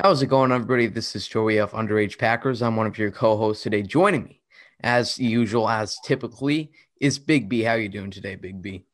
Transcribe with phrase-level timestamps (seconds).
[0.00, 0.88] How's it going, everybody?
[0.88, 2.60] This is Joey of Underage Packers.
[2.60, 3.82] I'm one of your co-hosts today.
[3.82, 4.40] Joining me,
[4.80, 7.62] as usual, as typically, is Big B.
[7.62, 8.84] How you doing today, Big B?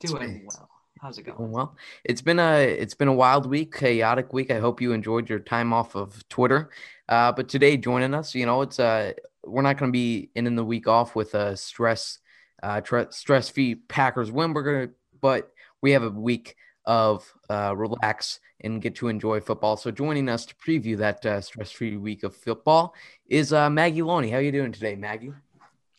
[0.00, 0.68] Doing well.
[1.00, 1.52] How's it going?
[1.52, 4.50] Well, it's been a it's been a wild week, chaotic week.
[4.50, 6.70] I hope you enjoyed your time off of Twitter.
[7.08, 9.12] Uh, but today, joining us, you know, it's uh
[9.44, 12.18] we're not going to be ending the week off with a stress
[12.62, 14.54] uh tre- stress free Packers win.
[14.54, 19.76] We're gonna, but we have a week of uh, relax and get to enjoy football.
[19.76, 22.94] So joining us to preview that uh, stress-free week of football
[23.28, 24.30] is uh, Maggie Loney.
[24.30, 25.32] How are you doing today, Maggie?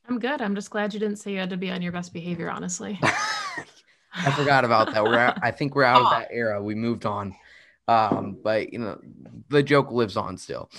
[0.07, 0.41] I'm good.
[0.41, 2.49] I'm just glad you didn't say you had to be on your best behavior.
[2.49, 2.99] Honestly,
[4.13, 5.03] I forgot about that.
[5.03, 6.61] We're I think we're out of that era.
[6.61, 7.35] We moved on.
[7.87, 8.99] Um, but you know,
[9.49, 10.69] the joke lives on still.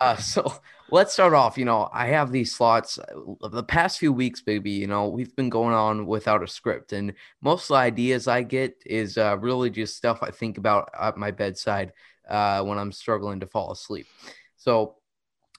[0.00, 0.52] Uh, so
[0.90, 1.58] let's start off.
[1.58, 2.98] You know, I have these slots.
[2.98, 6.92] Uh, the past few weeks, baby, you know, we've been going on without a script,
[6.92, 10.90] and most of the ideas I get is uh, really just stuff I think about
[10.98, 11.92] at my bedside
[12.28, 14.06] uh, when I'm struggling to fall asleep.
[14.56, 14.96] So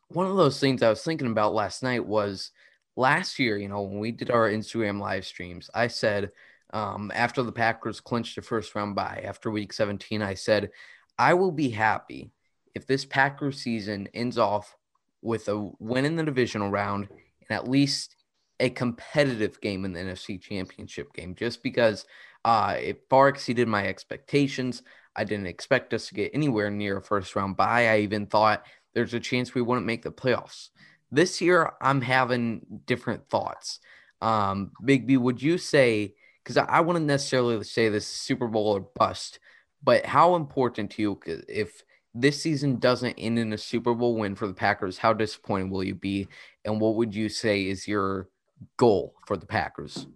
[0.09, 2.51] one of those things I was thinking about last night was
[2.95, 3.57] last year.
[3.57, 6.31] You know, when we did our Instagram live streams, I said
[6.71, 10.71] um, after the Packers clinched the first round bye after week 17, I said,
[11.17, 12.31] I will be happy
[12.75, 14.75] if this Packers season ends off
[15.21, 18.15] with a win in the divisional round and at least
[18.59, 22.05] a competitive game in the NFC championship game, just because
[22.45, 24.83] uh, it far exceeded my expectations.
[25.15, 27.87] I didn't expect us to get anywhere near a first round bye.
[27.87, 30.69] I even thought there's a chance we wouldn't make the playoffs.
[31.11, 33.79] This year, I'm having different thoughts.
[34.21, 38.75] Um, Big B, would you say because I, I wouldn't necessarily say this Super Bowl
[38.75, 39.39] or bust,
[39.83, 44.35] but how important to you if this season doesn't end in a Super Bowl win
[44.35, 44.97] for the Packers?
[44.97, 46.27] How disappointed will you be?
[46.65, 48.29] And what would you say is your
[48.77, 50.07] goal for the Packers?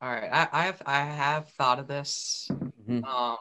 [0.00, 3.04] All right, I, I have I have thought of this mm-hmm.
[3.04, 3.36] um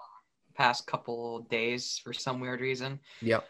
[0.56, 3.00] past couple days for some weird reason.
[3.22, 3.48] Yep.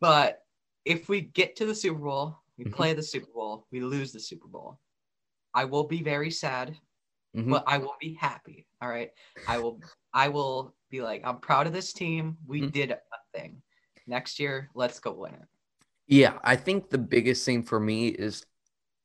[0.00, 0.38] But
[0.86, 2.72] if we get to the Super Bowl, we mm-hmm.
[2.72, 4.78] play the Super Bowl, we lose the Super Bowl.
[5.52, 6.78] I will be very sad
[7.36, 7.50] mm-hmm.
[7.50, 8.66] but I will be happy.
[8.80, 9.10] All right.
[9.46, 9.80] I will
[10.12, 12.36] I will be like, I'm proud of this team.
[12.46, 12.70] We mm-hmm.
[12.70, 12.98] did a
[13.32, 13.62] thing.
[14.06, 15.40] Next year, let's go win it.
[16.06, 18.44] Yeah, I think the biggest thing for me is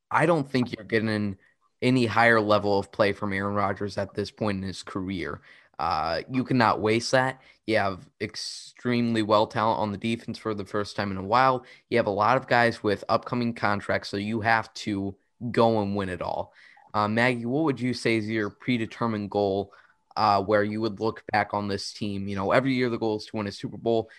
[0.10, 1.38] I don't think you're getting
[1.82, 5.42] any higher level of play from Aaron Rodgers at this point in his career.
[5.78, 7.42] Uh, you cannot waste that.
[7.68, 11.66] You have extremely well talent on the defense for the first time in a while.
[11.90, 15.16] You have a lot of guys with upcoming contracts, so you have to
[15.52, 16.54] go and win it all.
[16.94, 19.74] Uh, Maggie, what would you say is your predetermined goal
[20.16, 22.28] uh, where you would look back on this team?
[22.28, 24.10] You know, every year the goal is to win a Super Bowl.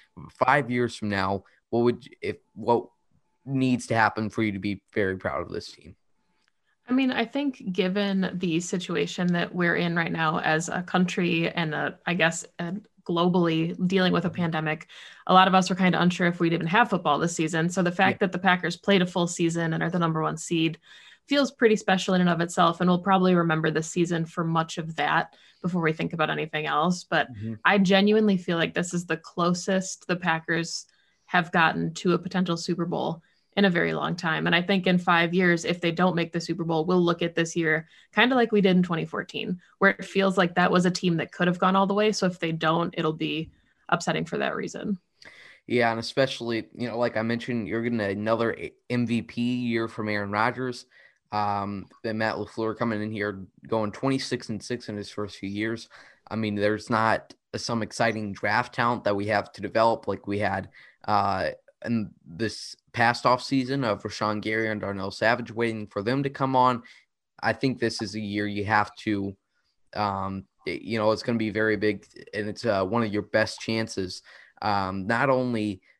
[0.44, 2.88] Five years from now, what would if what
[3.44, 5.96] needs to happen for you to be very proud of this team?
[6.88, 11.50] I mean, I think given the situation that we're in right now as a country
[11.50, 12.74] and a, I guess a,
[13.06, 14.86] globally dealing with a pandemic,
[15.26, 17.68] a lot of us were kind of unsure if we'd even have football this season.
[17.70, 18.26] So the fact yeah.
[18.26, 20.78] that the Packers played a full season and are the number one seed
[21.28, 22.80] feels pretty special in and of itself.
[22.80, 26.66] And we'll probably remember this season for much of that before we think about anything
[26.66, 27.04] else.
[27.04, 27.54] But mm-hmm.
[27.64, 30.86] I genuinely feel like this is the closest the Packers
[31.26, 33.22] have gotten to a potential Super Bowl
[33.56, 34.46] in a very long time.
[34.46, 37.22] And I think in five years, if they don't make the Super Bowl, we'll look
[37.22, 40.70] at this year kind of like we did in 2014, where it feels like that
[40.70, 42.12] was a team that could have gone all the way.
[42.12, 43.50] So if they don't, it'll be
[43.88, 44.98] upsetting for that reason.
[45.66, 48.56] Yeah, and especially, you know, like I mentioned, you're getting another
[48.88, 50.86] MVP year from Aaron Rodgers.
[51.32, 55.48] Um, then Matt LaFleur coming in here going 26 and 6 in his first few
[55.48, 55.88] years.
[56.30, 60.38] I mean, there's not some exciting draft talent that we have to develop like we
[60.38, 60.68] had
[61.06, 61.50] uh,
[61.84, 66.30] in this past off season of Rashan Gary and Darnell Savage waiting for them to
[66.30, 66.82] come on.
[67.42, 69.36] I think this is a year you have to,
[69.94, 73.22] um, you know, it's going to be very big and it's uh, one of your
[73.22, 74.22] best chances.
[74.62, 75.80] Um, not only–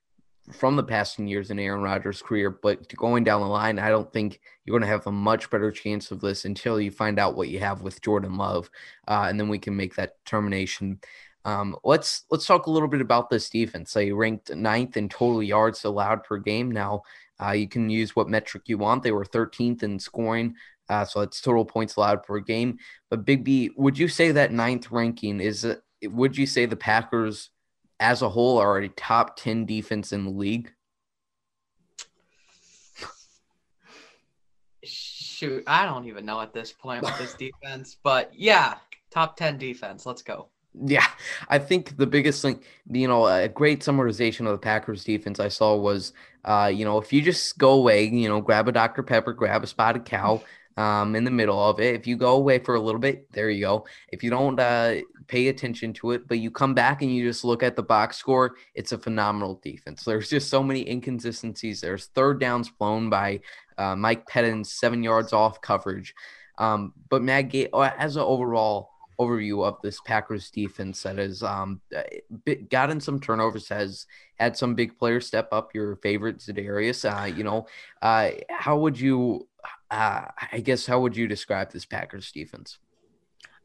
[0.52, 4.12] from the past years in Aaron Rodgers' career, but going down the line, I don't
[4.12, 7.36] think you're going to have a much better chance of this until you find out
[7.36, 8.70] what you have with Jordan Love,
[9.08, 11.00] uh, and then we can make that determination.
[11.44, 13.92] Um, let's let's talk a little bit about this defense.
[13.92, 16.70] They ranked ninth in total yards allowed per game.
[16.70, 17.02] Now
[17.42, 19.02] uh, you can use what metric you want.
[19.02, 20.56] They were 13th in scoring,
[20.88, 22.78] uh, so it's total points allowed per game.
[23.10, 25.66] But Big B, would you say that ninth ranking is?
[26.02, 27.50] Would you say the Packers?
[28.00, 30.72] As a whole are a top 10 defense in the league?
[34.84, 38.74] Shoot, I don't even know at this point with this defense, but yeah,
[39.10, 40.06] top 10 defense.
[40.06, 40.48] Let's go.
[40.84, 41.06] Yeah,
[41.48, 42.60] I think the biggest thing,
[42.90, 46.12] you know, a great summarization of the Packers defense I saw was,
[46.44, 49.02] uh, you know, if you just go away, you know, grab a Dr.
[49.02, 50.42] Pepper, grab a spotted cow,
[50.76, 51.94] um, in the middle of it.
[51.94, 53.86] If you go away for a little bit, there you go.
[54.08, 54.96] If you don't uh,
[55.26, 58.16] pay attention to it, but you come back and you just look at the box
[58.16, 60.04] score, it's a phenomenal defense.
[60.04, 61.80] There's just so many inconsistencies.
[61.80, 63.40] There's third downs blown by
[63.78, 66.14] uh, Mike Pettine, seven yards off coverage.
[66.58, 72.02] Um, but Maggie, as an overall overview of this Packers defense that has um, uh,
[72.70, 74.06] gotten some turnovers, has
[74.36, 75.74] had some big players step up.
[75.74, 77.66] Your favorite Za'Darius, uh, you know,
[78.02, 79.48] uh, how would you,
[79.90, 82.78] uh, I guess, how would you describe this Packers defense?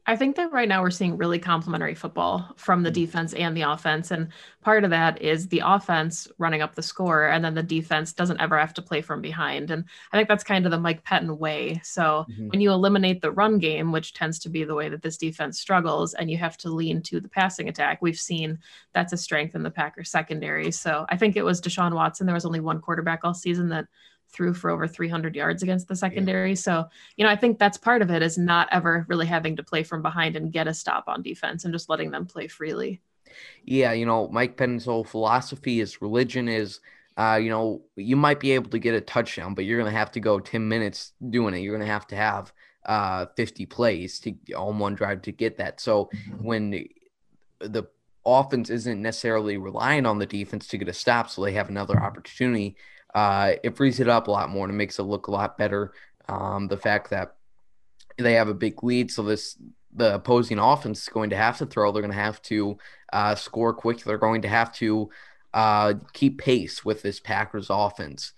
[0.04, 2.94] I think that right now we're seeing really complementary football from the mm.
[2.94, 4.10] defense and the offense.
[4.10, 4.28] And
[4.60, 8.40] part of that is the offense running up the score, and then the defense doesn't
[8.40, 9.70] ever have to play from behind.
[9.70, 11.80] And I think that's kind of the Mike Pettine way.
[11.84, 12.48] So mm-hmm.
[12.48, 15.60] when you eliminate the run game, which tends to be the way that this defense
[15.60, 18.58] struggles, and you have to lean to the passing attack, we've seen
[18.92, 20.72] that's a strength in the Packers secondary.
[20.72, 22.26] So I think it was Deshaun Watson.
[22.26, 23.86] There was only one quarterback all season that
[24.32, 26.50] threw for over 300 yards against the secondary.
[26.50, 26.56] Yeah.
[26.56, 29.62] So, you know, I think that's part of it is not ever really having to
[29.62, 33.00] play from behind and get a stop on defense and just letting them play freely.
[33.64, 36.80] Yeah, you know, Mike Pettine's whole philosophy is religion is
[37.16, 39.98] uh, you know, you might be able to get a touchdown, but you're going to
[39.98, 41.58] have to go 10 minutes doing it.
[41.58, 42.52] You're going to have to have
[42.84, 45.80] uh 50 plays to on one drive to get that.
[45.80, 46.44] So mm-hmm.
[46.44, 46.70] when
[47.60, 47.86] the
[48.26, 51.96] offense isn't necessarily relying on the defense to get a stop, so they have another
[52.02, 52.76] opportunity
[53.14, 55.58] uh, it frees it up a lot more and it makes it look a lot
[55.58, 55.92] better.
[56.28, 57.36] Um, the fact that
[58.18, 59.56] they have a big lead, so this
[59.94, 61.92] the opposing offense is going to have to throw.
[61.92, 62.78] They're going to have to
[63.12, 64.02] uh, score quick.
[64.02, 65.10] They're going to have to
[65.52, 68.32] uh, keep pace with this Packers offense.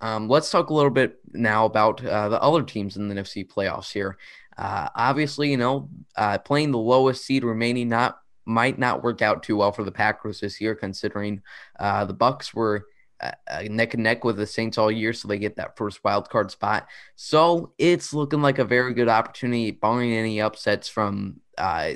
[0.00, 3.48] Um, let's talk a little bit now about uh, the other teams in the NFC
[3.48, 4.18] playoffs here.
[4.58, 9.42] Uh, obviously, you know, uh, playing the lowest seed remaining not might not work out
[9.42, 11.42] too well for the Packers this year, considering
[11.78, 12.86] uh, the Bucks were
[13.20, 16.28] uh, neck and neck with the Saints all year, so they get that first wild
[16.28, 16.86] card spot.
[17.14, 21.92] So it's looking like a very good opportunity, barring any upsets from uh,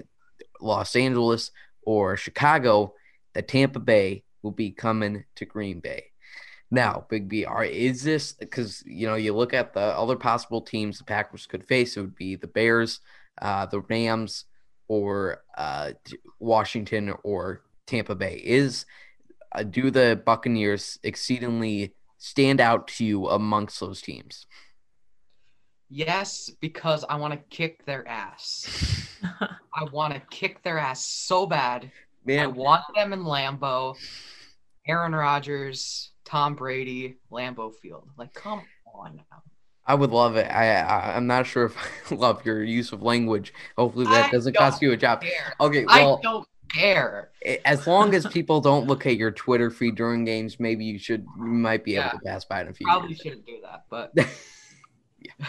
[0.60, 1.50] Los Angeles
[1.82, 2.94] or Chicago.
[3.34, 6.06] That Tampa Bay will be coming to Green Bay.
[6.70, 10.60] Now, Big B, are is this because you know you look at the other possible
[10.60, 11.96] teams the Packers could face?
[11.96, 13.00] It would be the Bears,
[13.42, 14.44] uh, the Rams,
[14.86, 15.92] or uh,
[16.38, 18.40] Washington or Tampa Bay.
[18.44, 18.84] Is uh,
[19.52, 24.46] Uh, do the Buccaneers exceedingly stand out to you amongst those teams?
[25.88, 29.08] Yes, because I want to kick their ass.
[29.40, 31.90] I want to kick their ass so bad.
[32.24, 32.38] Man.
[32.38, 33.96] I want them in Lambeau,
[34.86, 38.08] Aaron Rodgers, Tom Brady, Lambeau Field.
[38.16, 38.62] Like, come
[38.94, 39.42] on now.
[39.84, 40.46] I would love it.
[40.46, 41.76] I, I am not sure if
[42.12, 43.52] I love your use of language.
[43.76, 45.22] Hopefully that I doesn't cost you a job.
[45.22, 45.54] Care.
[45.60, 47.30] Okay, well, I don't care.
[47.64, 51.26] As long as people don't look at your Twitter feed during games, maybe you should
[51.36, 52.86] you might be yeah, able to pass by in a few.
[52.86, 53.20] Probably years.
[53.20, 55.46] shouldn't do that, but yeah.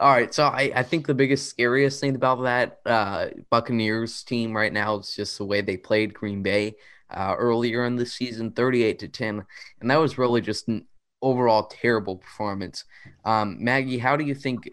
[0.00, 0.32] All right.
[0.32, 4.98] So I, I think the biggest scariest thing about that uh, Buccaneers team right now
[4.98, 6.74] is just the way they played Green Bay
[7.10, 9.44] uh, earlier in the season, 38 to 10,
[9.80, 10.86] and that was really just an
[11.22, 12.84] overall terrible performance.
[13.24, 14.68] Um, Maggie, how do you think?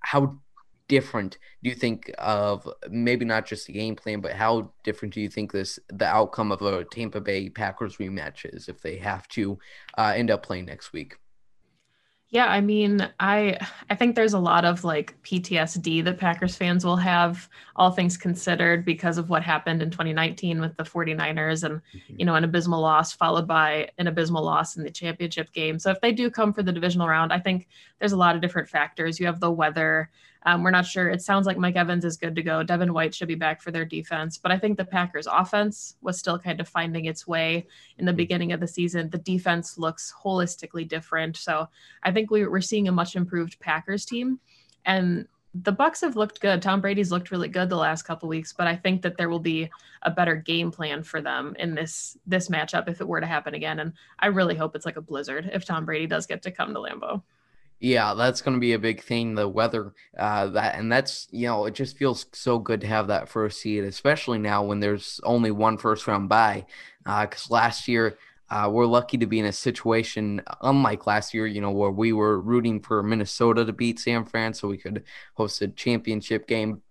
[0.00, 0.38] How
[0.92, 5.22] different do you think of maybe not just the game plan, but how different do
[5.22, 9.26] you think this the outcome of a Tampa Bay Packers rematch is if they have
[9.28, 9.58] to
[9.96, 11.16] uh, end up playing next week?
[12.28, 13.58] Yeah, I mean, I
[13.88, 18.18] I think there's a lot of like PTSD that Packers fans will have, all things
[18.18, 22.14] considered, because of what happened in 2019 with the 49ers and mm-hmm.
[22.18, 25.78] you know an abysmal loss followed by an abysmal loss in the championship game.
[25.78, 27.68] So if they do come for the divisional round, I think
[27.98, 29.18] there's a lot of different factors.
[29.18, 30.10] You have the weather.
[30.44, 31.08] Um, we're not sure.
[31.08, 32.62] It sounds like Mike Evans is good to go.
[32.62, 36.18] Devin White should be back for their defense, but I think the Packers' offense was
[36.18, 37.66] still kind of finding its way
[37.98, 39.10] in the beginning of the season.
[39.10, 41.68] The defense looks holistically different, so
[42.02, 44.40] I think we, we're seeing a much improved Packers team,
[44.84, 46.62] and the Bucks have looked good.
[46.62, 49.38] Tom Brady's looked really good the last couple weeks, but I think that there will
[49.38, 49.68] be
[50.02, 53.54] a better game plan for them in this this matchup if it were to happen
[53.54, 53.78] again.
[53.78, 56.72] And I really hope it's like a blizzard if Tom Brady does get to come
[56.72, 57.22] to Lambeau.
[57.82, 59.34] Yeah, that's going to be a big thing.
[59.34, 63.08] The weather, uh, that and that's you know it just feels so good to have
[63.08, 66.64] that first seed, especially now when there's only one first round bye.
[67.04, 68.18] Because uh, last year
[68.50, 72.12] uh, we're lucky to be in a situation unlike last year, you know, where we
[72.12, 75.02] were rooting for Minnesota to beat San Fran so we could
[75.34, 76.82] host a championship game.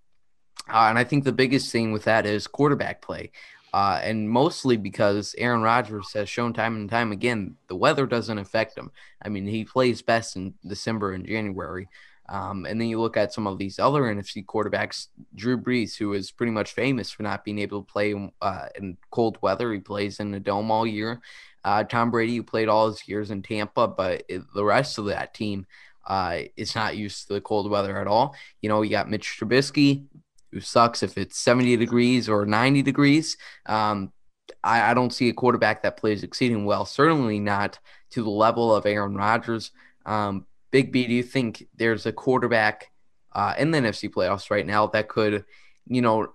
[0.67, 3.31] Uh, and I think the biggest thing with that is quarterback play.
[3.73, 8.37] Uh, and mostly because Aaron Rodgers has shown time and time again the weather doesn't
[8.37, 8.91] affect him.
[9.21, 11.87] I mean, he plays best in December and January.
[12.27, 16.13] Um, and then you look at some of these other NFC quarterbacks, Drew Brees, who
[16.13, 19.73] is pretty much famous for not being able to play uh, in cold weather.
[19.73, 21.21] He plays in the dome all year.
[21.65, 25.05] Uh, Tom Brady, who played all his years in Tampa, but it, the rest of
[25.05, 25.65] that team
[26.07, 28.33] uh, is not used to the cold weather at all.
[28.61, 30.05] You know, you got Mitch Trubisky,
[30.51, 33.37] who sucks if it's 70 degrees or 90 degrees.
[33.65, 34.11] Um,
[34.63, 37.79] I, I, don't see a quarterback that plays exceeding well, certainly not
[38.11, 39.71] to the level of Aaron Rodgers.
[40.05, 42.91] Um, Big B, do you think there's a quarterback
[43.33, 45.45] uh, in the NFC playoffs right now that could,
[45.87, 46.27] you know,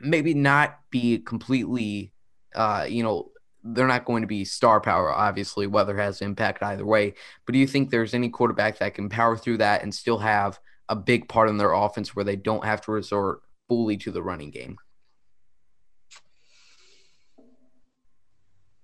[0.00, 2.12] maybe not be completely,
[2.54, 3.30] uh, you know,
[3.62, 5.10] they're not going to be star power.
[5.10, 7.14] Obviously, weather has impact either way.
[7.46, 10.58] But do you think there's any quarterback that can power through that and still have
[10.88, 14.22] a big part in their offense where they don't have to resort fully to the
[14.22, 14.76] running game?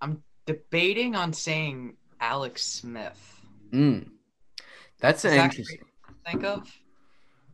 [0.00, 3.40] I'm debating on saying Alex Smith.
[3.72, 4.10] Mm.
[5.00, 5.78] That's an interesting.
[6.26, 6.70] Think of.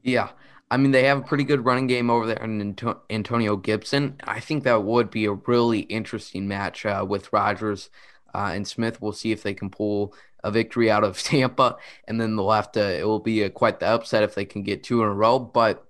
[0.02, 0.30] Yeah,
[0.71, 2.76] I mean, they have a pretty good running game over there in
[3.11, 4.16] Antonio Gibson.
[4.25, 7.90] I think that would be a really interesting match uh, with Rodgers
[8.35, 9.00] uh, and Smith.
[9.00, 11.76] We'll see if they can pull a victory out of Tampa,
[12.09, 12.99] and then they'll have to.
[12.99, 15.38] It will be a, quite the upset if they can get two in a row,
[15.38, 15.86] but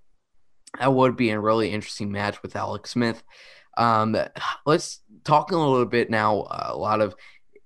[0.79, 3.23] that would be a really interesting match with Alex Smith.
[3.77, 4.17] Um,
[4.65, 6.41] let's talk a little bit now.
[6.41, 7.15] Uh, a lot of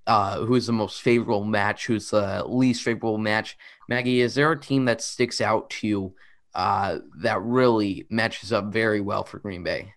[0.07, 3.57] uh, who's the most favorable match, who's the least favorable match.
[3.89, 6.15] Maggie, is there a team that sticks out to you?
[6.55, 9.95] uh, that really matches up very well for Green Bay.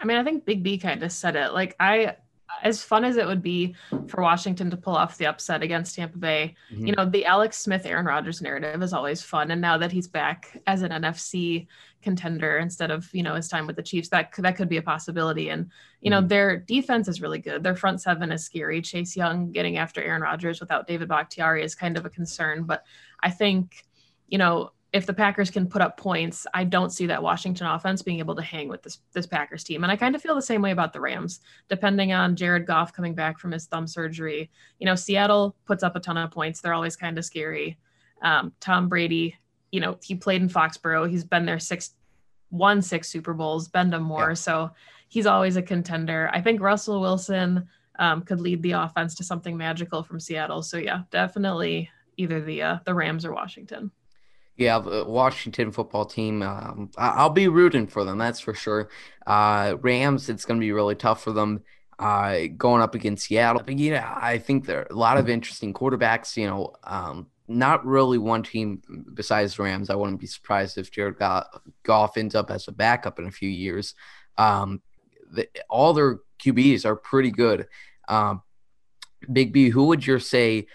[0.00, 1.52] I mean, I think Big B kind of said it.
[1.52, 2.16] Like, I,
[2.62, 3.74] as fun as it would be
[4.08, 6.86] for Washington to pull off the upset against Tampa Bay, mm-hmm.
[6.86, 9.50] you know, the Alex Smith, Aaron Rodgers narrative is always fun.
[9.50, 11.66] And now that he's back as an NFC
[12.02, 14.78] contender instead of, you know, his time with the Chiefs, that could, that could be
[14.78, 15.50] a possibility.
[15.50, 16.28] And, you know, mm-hmm.
[16.28, 17.62] their defense is really good.
[17.62, 18.80] Their front seven is scary.
[18.82, 22.64] Chase Young getting after Aaron Rodgers without David Bakhtiari is kind of a concern.
[22.64, 22.84] But
[23.22, 23.84] I think,
[24.28, 28.00] you know, if the Packers can put up points, I don't see that Washington offense
[28.00, 29.82] being able to hang with this this Packers team.
[29.82, 32.92] And I kind of feel the same way about the Rams, depending on Jared Goff
[32.92, 34.50] coming back from his thumb surgery.
[34.78, 36.60] You know, Seattle puts up a ton of points.
[36.60, 37.78] They're always kind of scary.
[38.22, 39.36] Um, Tom Brady,
[39.70, 41.08] you know, he played in Foxborough.
[41.08, 41.90] He's been there six,
[42.50, 44.30] won six Super Bowls, been to more.
[44.30, 44.34] Yeah.
[44.34, 44.70] So
[45.08, 46.30] he's always a contender.
[46.32, 47.68] I think Russell Wilson
[47.98, 50.62] um, could lead the offense to something magical from Seattle.
[50.62, 53.90] So yeah, definitely either the uh, the Rams or Washington.
[54.58, 56.42] Yeah, the Washington football team.
[56.42, 58.18] Um, I'll be rooting for them.
[58.18, 58.90] That's for sure.
[59.24, 60.28] Uh, Rams.
[60.28, 61.62] It's going to be really tough for them.
[61.96, 63.62] Uh, going up against Seattle.
[63.64, 66.36] But yeah, I think there are a lot of interesting quarterbacks.
[66.36, 68.82] You know, um, not really one team
[69.14, 69.90] besides Rams.
[69.90, 73.48] I wouldn't be surprised if Jared Goff ends up as a backup in a few
[73.48, 73.94] years.
[74.36, 74.82] Um,
[75.30, 77.68] the, all their QBs are pretty good.
[78.08, 78.42] Um,
[79.32, 80.66] Big B, who would you say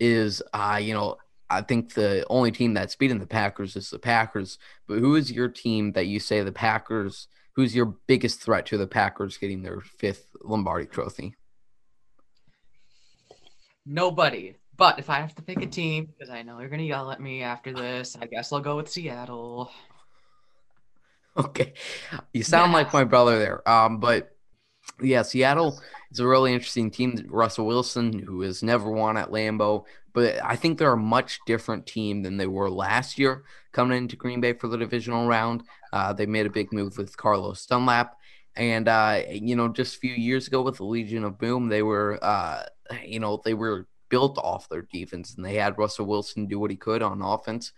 [0.00, 1.16] is, uh, you know,
[1.50, 4.58] I think the only team that's beating the Packers is the Packers.
[4.86, 7.28] But who is your team that you say the Packers?
[7.54, 11.34] Who's your biggest threat to the Packers getting their fifth Lombardi Trophy?
[13.86, 14.56] Nobody.
[14.76, 17.20] But if I have to pick a team, because I know you're gonna yell at
[17.20, 19.70] me after this, I guess I'll go with Seattle.
[21.36, 21.74] Okay,
[22.32, 23.68] you sound like my brother there.
[23.68, 24.36] Um, but
[25.00, 27.26] yeah, Seattle is a really interesting team.
[27.28, 29.84] Russell Wilson, who has never won at Lambeau,
[30.18, 34.16] but I think they're a much different team than they were last year coming into
[34.16, 35.62] Green Bay for the divisional round.
[35.92, 38.16] Uh, they made a big move with Carlos Dunlap.
[38.56, 41.84] And, uh, you know, just a few years ago with the Legion of Boom, they
[41.84, 42.64] were, uh,
[43.04, 46.72] you know, they were built off their defense and they had Russell Wilson do what
[46.72, 47.70] he could on offense.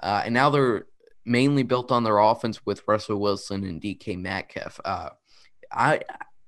[0.00, 0.86] Uh, and now they're
[1.24, 4.78] mainly built on their offense with Russell Wilson and DK Metcalf.
[4.84, 5.08] Uh,
[5.72, 6.02] I,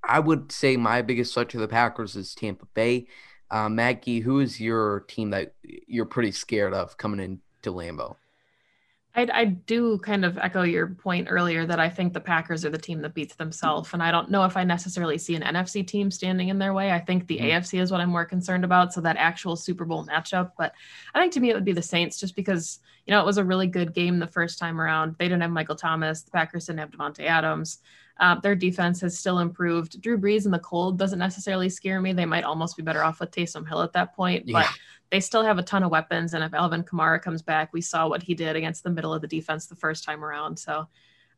[0.04, 3.08] I would say my biggest threat to the Packers is Tampa Bay.
[3.50, 8.16] Uh, Maggie, who is your team that you're pretty scared of coming into Lambeau?
[9.14, 12.70] I, I, do kind of echo your point earlier that I think the Packers are
[12.70, 13.92] the team that beats themselves.
[13.92, 16.92] And I don't know if I necessarily see an NFC team standing in their way.
[16.92, 17.58] I think the mm-hmm.
[17.58, 18.92] AFC is what I'm more concerned about.
[18.92, 20.52] So that actual Super Bowl matchup.
[20.56, 20.74] But
[21.12, 23.38] I think to me, it would be the Saints just because, you know, it was
[23.38, 25.16] a really good game the first time around.
[25.18, 26.22] They didn't have Michael Thomas.
[26.22, 27.78] The Packers didn't have Davante Adams.
[28.20, 30.00] Uh, their defense has still improved.
[30.02, 32.12] Drew Brees in the cold doesn't necessarily scare me.
[32.12, 34.60] They might almost be better off with Taysom Hill at that point, yeah.
[34.60, 34.68] but
[35.10, 36.34] they still have a ton of weapons.
[36.34, 39.22] And if Alvin Kamara comes back, we saw what he did against the middle of
[39.22, 40.58] the defense the first time around.
[40.58, 40.86] So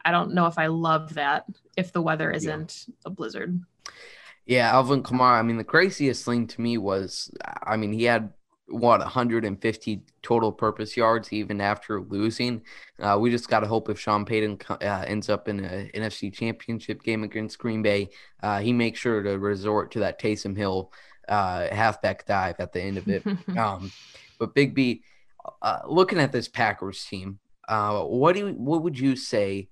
[0.04, 1.44] I don't know if I love that
[1.76, 2.94] if the weather isn't yeah.
[3.06, 3.60] a blizzard.
[4.44, 5.38] Yeah, Alvin Kamara.
[5.38, 7.30] I mean, the craziest thing to me was,
[7.62, 8.32] I mean, he had
[8.72, 12.62] what 150 total purpose yards even after losing.
[12.98, 16.32] Uh, we just got to hope if Sean Payton uh, ends up in an NFC
[16.32, 18.10] Championship game against Green Bay,
[18.42, 20.92] uh, he makes sure to resort to that Taysom Hill
[21.28, 23.24] uh, halfback dive at the end of it.
[23.58, 23.92] um,
[24.38, 25.02] but Big B,
[25.60, 27.38] uh, looking at this Packers team,
[27.68, 29.68] uh, what do you, what would you say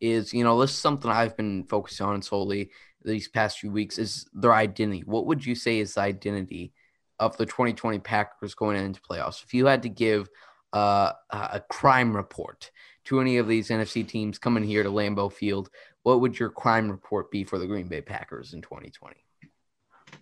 [0.00, 2.70] is you know this is something I've been focusing on solely
[3.04, 5.02] these past few weeks is their identity.
[5.06, 6.72] What would you say is the identity?
[7.22, 10.28] Of the 2020 Packers going into playoffs, if you had to give
[10.72, 12.70] uh, a crime report
[13.04, 15.70] to any of these NFC teams coming here to Lambeau Field,
[16.02, 19.16] what would your crime report be for the Green Bay Packers in 2020?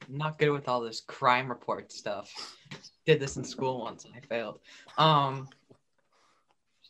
[0.09, 2.31] I'm not good with all this crime report stuff.
[3.07, 4.61] Did this in school once and I failed.
[4.99, 5.49] Um,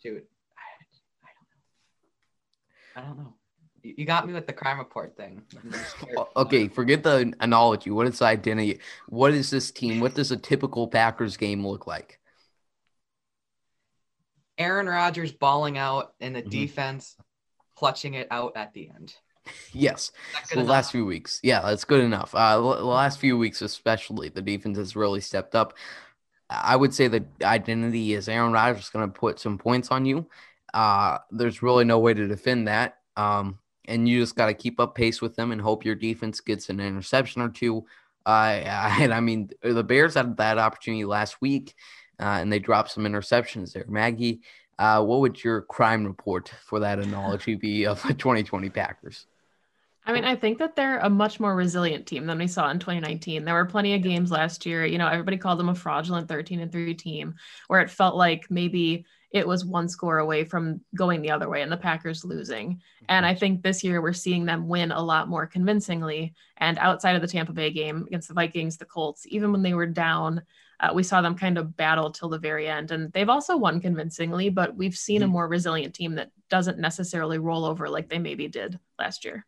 [0.02, 0.22] dude,
[0.56, 3.14] I, I don't know.
[3.14, 3.34] I don't know.
[3.82, 5.42] You got me with the crime report thing.
[6.36, 7.90] okay, forget the analogy.
[7.90, 8.80] What is the identity?
[9.08, 10.00] What is this team?
[10.00, 12.20] What does a typical Packers game look like?
[14.58, 16.50] Aaron Rodgers balling out in the mm-hmm.
[16.50, 17.16] defense,
[17.74, 19.14] clutching it out at the end.
[19.72, 20.12] Yes,
[20.52, 21.40] the last few weeks.
[21.42, 22.34] Yeah, that's good enough.
[22.34, 25.74] Uh, the last few weeks, especially, the defense has really stepped up.
[26.50, 30.28] I would say the identity is Aaron Rodgers going to put some points on you.
[30.74, 32.98] Uh, there's really no way to defend that.
[33.16, 33.58] Um,
[33.90, 36.70] and you just got to keep up pace with them and hope your defense gets
[36.70, 37.84] an interception or two.
[38.24, 38.60] Uh,
[39.00, 41.74] and I mean, the Bears had that opportunity last week,
[42.18, 43.84] uh, and they dropped some interceptions there.
[43.88, 44.40] Maggie,
[44.78, 49.26] uh, what would your crime report for that analogy be of the 2020 Packers?
[50.06, 52.78] I mean, I think that they're a much more resilient team than we saw in
[52.78, 53.44] 2019.
[53.44, 54.84] There were plenty of games last year.
[54.86, 57.34] You know, everybody called them a fraudulent 13 and 3 team
[57.68, 61.62] where it felt like maybe it was one score away from going the other way
[61.62, 62.80] and the Packers losing.
[63.08, 66.34] And I think this year we're seeing them win a lot more convincingly.
[66.56, 69.74] And outside of the Tampa Bay game against the Vikings, the Colts, even when they
[69.74, 70.42] were down,
[70.80, 72.90] uh, we saw them kind of battle till the very end.
[72.90, 75.32] And they've also won convincingly, but we've seen a mm-hmm.
[75.32, 79.46] more resilient team that doesn't necessarily roll over like they maybe did last year.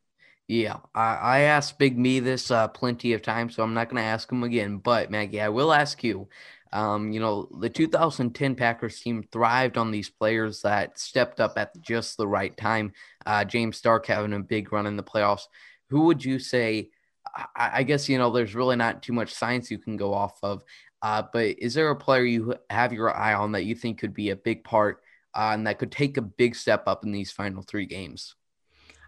[0.49, 4.03] Yeah, I, I asked Big B this uh, plenty of times, so I'm not going
[4.03, 4.79] to ask him again.
[4.79, 6.29] But Maggie, I will ask you.
[6.75, 11.79] Um, you know, the 2010 Packers team thrived on these players that stepped up at
[11.83, 12.93] just the right time.
[13.27, 15.43] Uh, James Starks having a big run in the playoffs.
[15.91, 16.91] Who would you say?
[17.37, 20.39] I, I guess, you know, there's really not too much science you can go off
[20.43, 20.63] of.
[21.03, 24.15] Uh, but is there a player you have your eye on that you think could
[24.15, 25.03] be a big part
[25.35, 28.35] uh, and that could take a big step up in these final three games?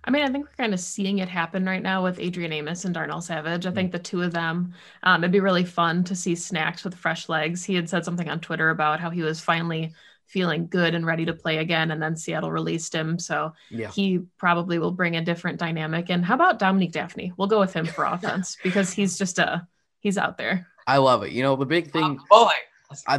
[0.06, 2.84] I mean, I think we're kind of seeing it happen right now with Adrian Amos
[2.84, 3.64] and Darnell Savage.
[3.66, 6.94] I think the two of them, um, it'd be really fun to see snacks with
[6.94, 7.64] fresh legs.
[7.64, 9.92] He had said something on Twitter about how he was finally
[10.26, 13.18] feeling good and ready to play again, and then Seattle released him.
[13.18, 13.90] So yeah.
[13.90, 16.10] he probably will bring a different dynamic.
[16.10, 17.32] And how about Dominique Dafney?
[17.36, 19.66] We'll go with him for offense because he's just a
[20.00, 20.66] he's out there.
[20.86, 21.32] I love it.
[21.32, 22.18] You know, the big thing.
[22.30, 22.52] Oh, boy.
[23.06, 23.16] I,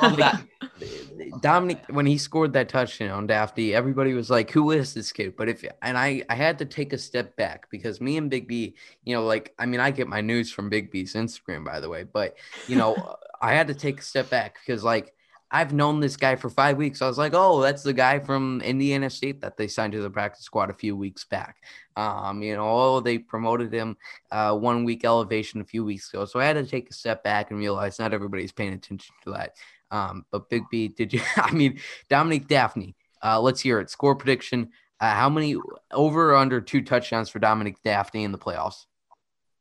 [0.00, 0.42] love that.
[1.40, 5.36] Dominic, when he scored that touchdown, on Dafney, everybody was like, "Who is this kid?"
[5.36, 8.48] But if and I, I had to take a step back because me and Big
[8.48, 11.80] B, you know, like I mean, I get my news from Big B's Instagram, by
[11.80, 15.12] the way, but you know, I had to take a step back because like
[15.52, 17.02] I've known this guy for five weeks.
[17.02, 20.08] I was like, oh, that's the guy from Indiana State that they signed to the
[20.08, 21.56] practice squad a few weeks back.
[21.96, 23.96] Um, you know, oh, they promoted him
[24.30, 26.24] uh, one week elevation a few weeks ago.
[26.24, 29.32] So I had to take a step back and realize not everybody's paying attention to
[29.32, 29.52] that.
[29.90, 31.20] Um, but Big B, did you?
[31.36, 31.78] I mean,
[32.08, 32.94] Dominic Dafney.
[33.22, 33.90] Uh, let's hear it.
[33.90, 34.70] Score prediction.
[35.00, 35.56] Uh, how many
[35.90, 38.86] over or under two touchdowns for Dominic Dafney in the playoffs?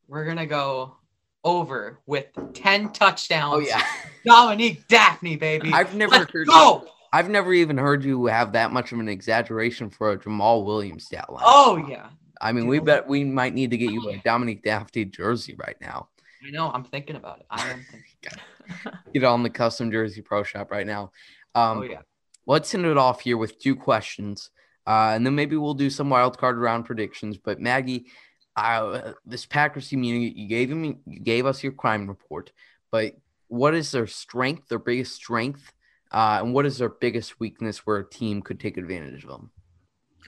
[0.08, 0.98] We're gonna go
[1.44, 3.56] over with 10 touchdowns.
[3.56, 3.84] Oh, yeah.
[4.26, 5.72] Dominique Dafney, baby.
[5.74, 6.84] I've never Let's heard go.
[6.84, 10.66] You, I've never even heard you have that much of an exaggeration for a Jamaal
[10.66, 11.44] Williams stat line.
[11.46, 12.08] Oh, yeah.
[12.40, 15.76] I mean, we bet we might need to get you a Dominique Dafney jersey right
[15.82, 16.10] now.
[16.46, 16.72] I know.
[16.72, 17.46] I'm thinking about it.
[17.50, 18.94] I am thinking.
[19.14, 21.12] get on the custom jersey pro shop right now.
[21.54, 22.02] Um, oh, yeah.
[22.48, 24.50] Let's end it off here with two questions.
[24.88, 27.38] Uh, and then maybe we'll do some wild card round predictions.
[27.38, 28.08] But Maggie,
[28.56, 32.52] uh, this Packers team, you, you gave him, you gave us your crime report,
[32.92, 33.16] but
[33.48, 35.72] what is their strength, their biggest strength,
[36.12, 39.52] uh, and what is their biggest weakness where a team could take advantage of them?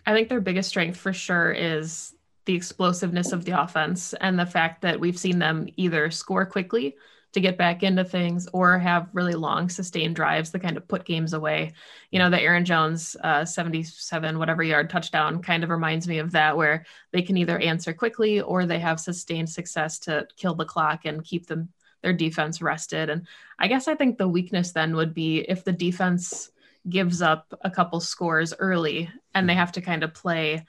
[0.06, 2.14] I think their biggest strength for sure is
[2.46, 6.96] the explosiveness of the offense and the fact that we've seen them either score quickly
[7.34, 11.04] to get back into things or have really long sustained drives that kind of put
[11.04, 11.74] games away.
[12.12, 16.32] You know, the Aaron Jones uh, 77 whatever yard touchdown kind of reminds me of
[16.32, 20.66] that, where they can either answer quickly or they have sustained success to kill the
[20.66, 21.70] clock and keep them
[22.04, 23.10] their defense rested.
[23.10, 23.26] And
[23.58, 26.52] I guess I think the weakness then would be if the defense
[26.88, 29.60] gives up a couple scores early and they hmm.
[29.60, 30.66] have to kind of play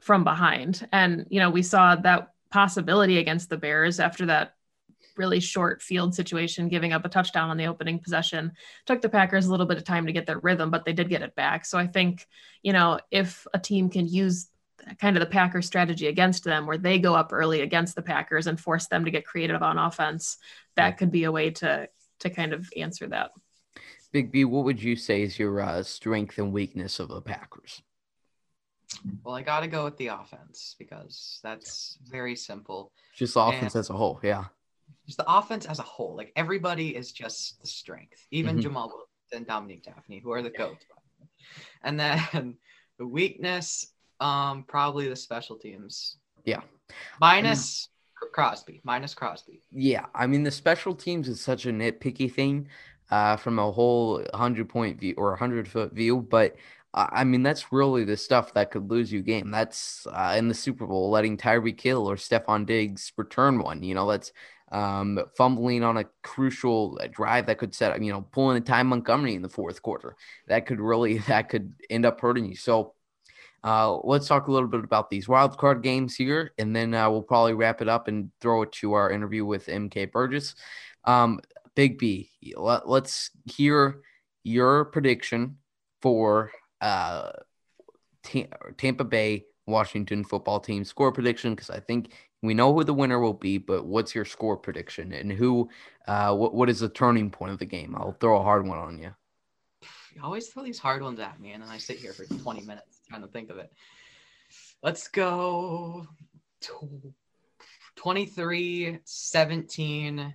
[0.00, 0.86] from behind.
[0.92, 4.54] And, you know, we saw that possibility against the Bears after that
[5.16, 8.52] really short field situation, giving up a touchdown on the opening possession.
[8.84, 11.08] Took the Packers a little bit of time to get their rhythm, but they did
[11.08, 11.64] get it back.
[11.64, 12.26] So I think,
[12.62, 14.48] you know, if a team can use
[15.00, 18.46] kind of the Packers strategy against them, where they go up early against the Packers
[18.46, 20.38] and force them to get creative on offense,
[20.76, 21.88] that could be a way to
[22.20, 23.30] to kind of answer that.
[24.12, 27.82] Big B, what would you say is your uh, strength and weakness of the Packers?
[29.24, 32.92] Well, I got to go with the offense because that's very simple.
[33.16, 34.44] Just the offense and, as a whole, yeah
[35.06, 36.16] just the offense as a whole.
[36.16, 38.26] Like everybody is just the strength.
[38.30, 38.74] Even mm-hmm.
[38.74, 38.90] Jamaal
[39.32, 40.84] and Dominique Dafney, who are the goats.
[41.82, 42.56] And then
[42.98, 46.16] the weakness, um, probably the special teams.
[46.44, 46.60] Yeah.
[47.20, 47.88] Minus
[48.32, 48.80] Crosby.
[48.84, 49.62] Minus Crosby.
[49.72, 52.68] Yeah, I mean the special teams is such a nitpicky thing,
[53.10, 56.56] uh, from a whole hundred point view or a hundred foot view, but.
[56.96, 59.50] I mean, that's really the stuff that could lose you game.
[59.50, 63.82] That's uh, in the Super Bowl, letting Tyreek Hill or Stefon Diggs return one.
[63.82, 64.32] You know, that's
[64.74, 69.34] um, fumbling on a crucial drive that could set, you know, pulling a Ty Montgomery
[69.34, 70.16] in the fourth quarter.
[70.48, 72.56] That could really, that could end up hurting you.
[72.56, 72.93] So
[73.64, 77.08] uh, let's talk a little bit about these wild card games here, and then uh,
[77.10, 80.54] we'll probably wrap it up and throw it to our interview with MK Burgess.
[81.04, 81.40] Um,
[81.74, 84.02] Big B, let, us hear
[84.44, 85.56] your prediction
[86.02, 87.30] for uh,
[88.22, 92.92] T- Tampa Bay Washington football team score prediction because I think we know who the
[92.92, 95.70] winner will be, but what's your score prediction and who,
[96.06, 97.96] uh, what, what is the turning point of the game?
[97.96, 99.14] I'll throw a hard one on you.
[100.14, 102.60] You always throw these hard ones at me, and then I sit here for 20
[102.60, 103.70] minutes trying to think of it.
[104.82, 106.06] Let's go
[107.96, 110.34] 23 17,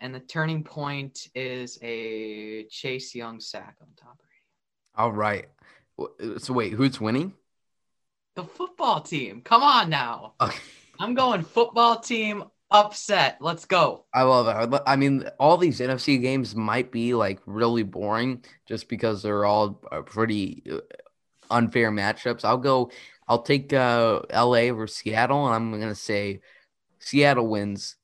[0.00, 4.26] and the turning point is a Chase Young sack on top of
[4.96, 5.46] All right.
[6.38, 7.34] So, wait, who's winning?
[8.34, 9.42] The football team.
[9.42, 10.34] Come on now.
[10.40, 10.58] Okay.
[10.98, 13.36] I'm going football team upset.
[13.40, 14.06] Let's go.
[14.12, 14.82] I love it.
[14.86, 19.80] I mean, all these NFC games might be like really boring just because they're all
[19.92, 20.78] uh, pretty uh,
[21.52, 22.44] unfair matchups.
[22.44, 22.90] I'll go.
[23.28, 26.40] I'll take uh, LA over Seattle, and I'm gonna say
[26.98, 27.96] Seattle wins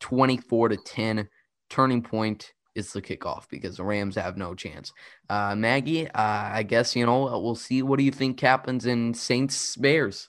[0.00, 1.28] 24 to 10.
[1.70, 4.92] Turning point is the kickoff because the Rams have no chance.
[5.28, 7.82] Uh, Maggie, uh, I guess you know we'll see.
[7.82, 10.28] What do you think happens in Saints Bears?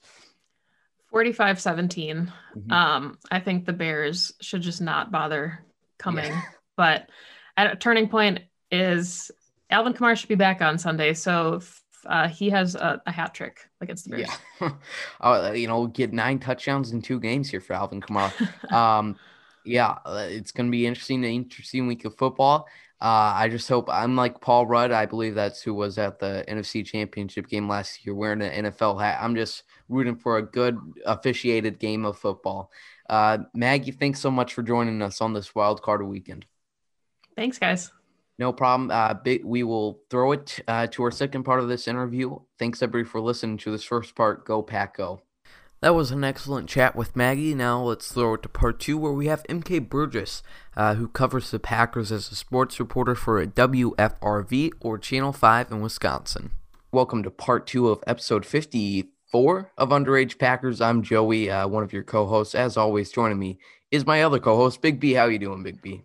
[1.11, 2.31] 45 17.
[2.55, 2.71] Mm-hmm.
[2.71, 5.65] Um, I think the Bears should just not bother
[5.97, 6.31] coming.
[6.31, 6.41] Yeah.
[6.75, 7.09] But
[7.57, 8.39] at a turning point
[8.71, 9.31] is
[9.69, 11.13] Alvin Kamara should be back on Sunday.
[11.13, 11.61] So
[12.05, 14.29] uh, he has a, a, hat trick against the Bears.
[14.61, 14.71] Yeah.
[15.21, 18.71] uh, you know, get nine touchdowns in two games here for Alvin Kamara.
[18.71, 19.17] um,
[19.65, 22.67] yeah, uh, it's going to be interesting, an interesting week of football.
[23.01, 24.91] Uh, I just hope I'm like Paul Rudd.
[24.91, 29.01] I believe that's who was at the NFC Championship game last year wearing an NFL
[29.01, 29.19] hat.
[29.21, 32.71] I'm just rooting for a good officiated game of football.
[33.09, 36.45] Uh, Maggie, thanks so much for joining us on this wild card weekend.
[37.37, 37.91] Thanks, guys.
[38.39, 38.89] No problem.
[38.89, 42.39] Uh, we will throw it uh, to our second part of this interview.
[42.57, 44.45] Thanks, everybody, for listening to this first part.
[44.45, 45.21] Go, Pack, go.
[45.81, 47.53] That was an excellent chat with Maggie.
[47.53, 50.41] Now let's throw it to part two, where we have MK Burgess,
[50.77, 55.81] uh, who covers the Packers as a sports reporter for WFRV or Channel 5 in
[55.81, 56.51] Wisconsin.
[56.93, 60.79] Welcome to part two of episode 54 of Underage Packers.
[60.79, 62.55] I'm Joey, uh, one of your co hosts.
[62.55, 63.59] As always, joining me
[63.91, 65.13] is my other co host, Big B.
[65.13, 66.03] How you doing, Big B?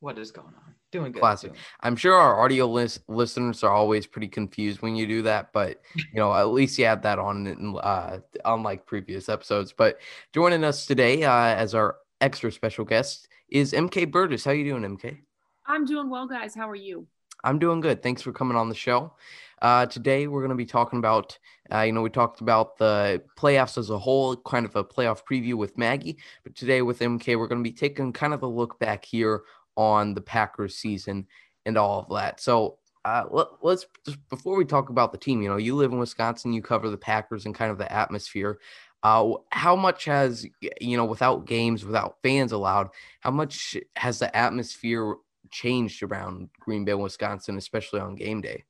[0.00, 0.63] What is going on?
[0.94, 1.18] Doing good.
[1.18, 1.50] Classic.
[1.50, 1.64] Doing.
[1.80, 5.80] I'm sure our audio list listeners are always pretty confused when you do that, but
[5.96, 9.74] you know, at least you had that on uh unlike previous episodes.
[9.76, 9.98] But
[10.32, 14.44] joining us today uh, as our extra special guest is MK Burgess.
[14.44, 15.18] How are you doing, MK?
[15.66, 16.54] I'm doing well, guys.
[16.54, 17.08] How are you?
[17.42, 18.00] I'm doing good.
[18.00, 19.14] Thanks for coming on the show.
[19.60, 21.36] Uh, today we're going to be talking about,
[21.72, 25.22] uh, you know, we talked about the playoffs as a whole, kind of a playoff
[25.28, 26.18] preview with Maggie.
[26.44, 29.42] But today with MK, we're going to be taking kind of a look back here
[29.76, 31.26] on the Packers season
[31.66, 32.40] and all of that.
[32.40, 35.92] So uh, let, us just before we talk about the team, you know, you live
[35.92, 38.58] in Wisconsin, you cover the Packers and kind of the atmosphere.
[39.02, 40.46] Uh, how much has
[40.80, 42.88] you know, without games, without fans allowed,
[43.20, 45.16] how much has the atmosphere
[45.50, 48.64] changed around Green Bay, Wisconsin, especially on game day?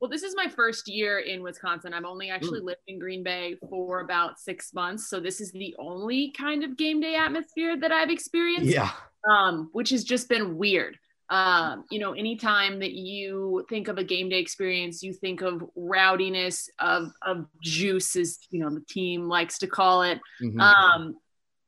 [0.00, 1.94] Well, this is my first year in Wisconsin.
[1.94, 2.64] I've only actually mm.
[2.64, 5.08] lived in Green Bay for about six months.
[5.08, 8.66] So this is the only kind of game day atmosphere that I've experienced.
[8.66, 8.90] Yeah
[9.28, 10.98] um, which has just been weird.
[11.30, 15.64] Um, you know, anytime that you think of a game day experience, you think of
[15.74, 20.20] rowdiness, of of juice, as you know the team likes to call it.
[20.42, 20.60] Mm-hmm.
[20.60, 21.16] Um,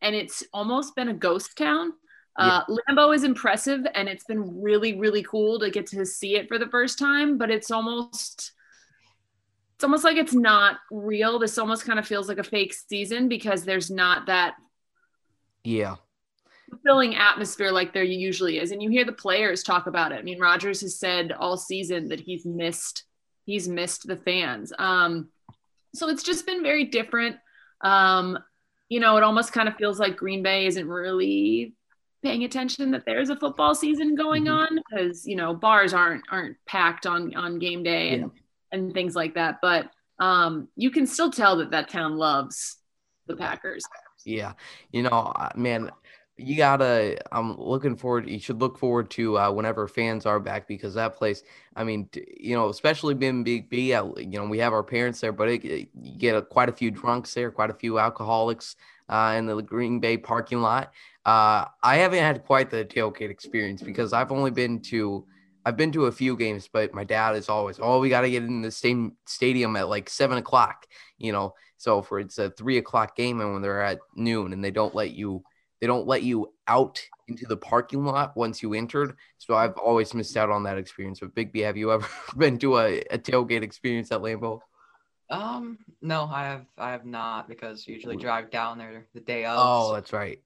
[0.02, 1.94] and it's almost been a ghost town.
[2.38, 2.76] Uh, yeah.
[2.88, 6.58] Lambeau is impressive, and it's been really, really cool to get to see it for
[6.58, 7.38] the first time.
[7.38, 8.52] But it's almost,
[9.74, 11.38] it's almost like it's not real.
[11.38, 14.56] This almost kind of feels like a fake season because there's not that.
[15.64, 15.96] Yeah
[16.68, 18.70] fulfilling atmosphere like there usually is.
[18.70, 20.18] And you hear the players talk about it.
[20.18, 23.04] I mean, Rodgers has said all season that he's missed
[23.46, 24.72] he's missed the fans.
[24.78, 25.28] Um,
[25.94, 27.36] so it's just been very different.
[27.80, 28.38] Um,
[28.88, 31.74] you know, it almost kind of feels like Green Bay isn't really
[32.22, 34.76] paying attention that there's a football season going mm-hmm.
[34.76, 38.78] on because you know bars aren't aren't packed on on game day and yeah.
[38.78, 39.58] and things like that.
[39.62, 42.76] But um, you can still tell that that town loves
[43.26, 43.84] the Packers.
[44.24, 44.54] Yeah,
[44.90, 45.90] you know, man,
[46.38, 47.18] you gotta.
[47.32, 48.28] I'm looking forward.
[48.28, 51.42] You should look forward to uh, whenever fans are back because that place.
[51.74, 53.88] I mean, you know, especially being Big B.
[53.92, 56.72] You know, we have our parents there, but it, it, you get a, quite a
[56.72, 58.76] few drunks there, quite a few alcoholics
[59.08, 60.92] uh, in the Green Bay parking lot.
[61.24, 65.26] Uh, I haven't had quite the tailgate experience because I've only been to.
[65.64, 68.30] I've been to a few games, but my dad is always, oh, we got to
[68.30, 70.86] get in the same stadium at like seven o'clock,
[71.18, 71.54] you know.
[71.76, 74.94] So for it's a three o'clock game and when they're at noon and they don't
[74.94, 75.42] let you
[75.80, 79.16] they don't let you out into the parking lot once you entered.
[79.38, 81.20] So I've always missed out on that experience.
[81.20, 84.60] But Big B, have you ever been to a, a tailgate experience at Lambeau?
[85.28, 89.56] Um, no, I have I have not because usually drive down there the day of.
[89.58, 90.40] Oh, that's right.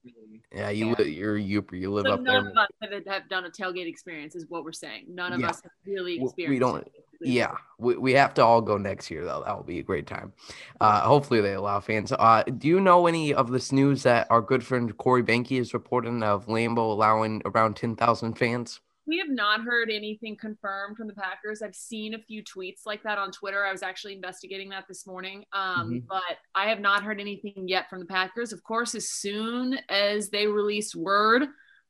[0.54, 1.04] Yeah, you yeah.
[1.04, 2.42] you're you you live so up none there.
[2.42, 5.04] None of us have, done a tailgate experience, is what we're saying.
[5.08, 5.50] None of yeah.
[5.50, 6.50] us have really experienced.
[6.50, 6.88] We don't.
[7.20, 9.42] Yeah, we, we have to all go next year though.
[9.44, 10.32] That will be a great time.
[10.80, 12.12] Uh, hopefully they allow fans.
[12.12, 15.74] Uh, do you know any of this news that our good friend Corey Behnke is
[15.74, 18.80] reporting of Lambeau allowing around ten thousand fans?
[19.06, 21.62] We have not heard anything confirmed from the Packers.
[21.62, 23.64] I've seen a few tweets like that on Twitter.
[23.64, 25.98] I was actually investigating that this morning, um, mm-hmm.
[26.08, 28.52] but I have not heard anything yet from the Packers.
[28.52, 31.48] Of course, as soon as they release word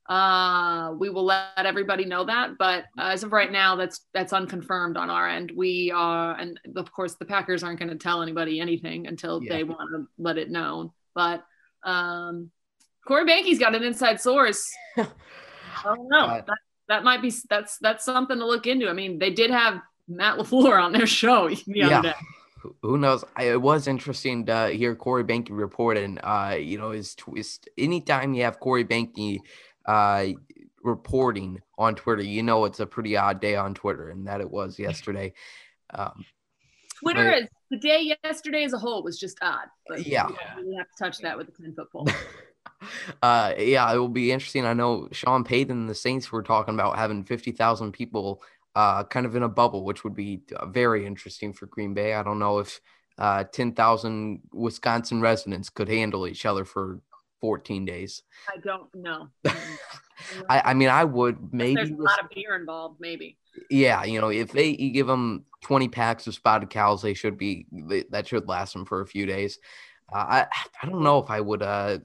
[0.09, 4.97] uh, we will let everybody know that, but as of right now, that's that's unconfirmed
[4.97, 5.51] on our end.
[5.55, 9.53] We are, and of course, the Packers aren't going to tell anybody anything until yeah.
[9.53, 10.91] they want to let it known.
[11.13, 11.45] But
[11.83, 12.51] um,
[13.07, 14.69] Corey Behnke's got an inside source.
[14.97, 15.05] I
[15.83, 16.25] don't know.
[16.25, 18.89] Uh, that, that might be that's that's something to look into.
[18.89, 22.13] I mean, they did have Matt LaFleur on their show the yeah.
[22.83, 23.23] Who knows?
[23.39, 27.67] It was interesting to hear Corey Behnke report, and uh, you know, his twist.
[27.77, 29.39] Anytime you have Corey Behnke
[29.85, 30.27] uh,
[30.83, 34.49] reporting on Twitter, you know it's a pretty odd day on Twitter, and that it
[34.49, 35.33] was yesterday.
[35.93, 36.25] Um,
[36.99, 39.67] Twitter but, is the day yesterday as a whole was just odd.
[39.87, 40.27] But yeah,
[40.63, 42.07] we have to touch that with the ten foot pole.
[43.21, 44.65] uh, yeah, it will be interesting.
[44.65, 48.41] I know Sean Payton and the Saints were talking about having fifty thousand people,
[48.75, 52.13] uh, kind of in a bubble, which would be uh, very interesting for Green Bay.
[52.13, 52.79] I don't know if
[53.17, 57.01] uh, ten thousand Wisconsin residents could handle each other for
[57.41, 58.23] 14 days.
[58.49, 59.27] I don't know.
[60.49, 61.75] I, I mean, I would maybe.
[61.75, 63.37] There's a lot of beer involved, maybe.
[63.69, 67.37] Yeah, you know, if they you give them 20 packs of spotted cows, they should
[67.37, 69.59] be they, that should last them for a few days.
[70.13, 70.47] Uh, I
[70.81, 71.99] I don't know if I would uh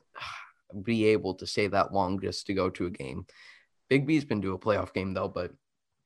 [0.82, 3.26] be able to stay that long just to go to a game.
[3.88, 5.52] Big B's been to a playoff game though, but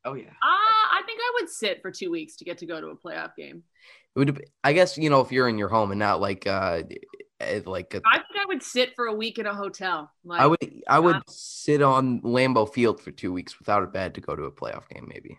[0.05, 0.29] oh yeah.
[0.29, 2.97] Uh, I think I would sit for two weeks to get to go to a
[2.97, 3.63] playoff game.
[4.15, 6.83] It would I guess you know if you're in your home and not like uh
[7.67, 10.11] like a, I think I would sit for a week in a hotel.
[10.25, 14.15] Like, I would I would sit on Lambeau Field for two weeks without a bed
[14.15, 15.39] to go to a playoff game, maybe.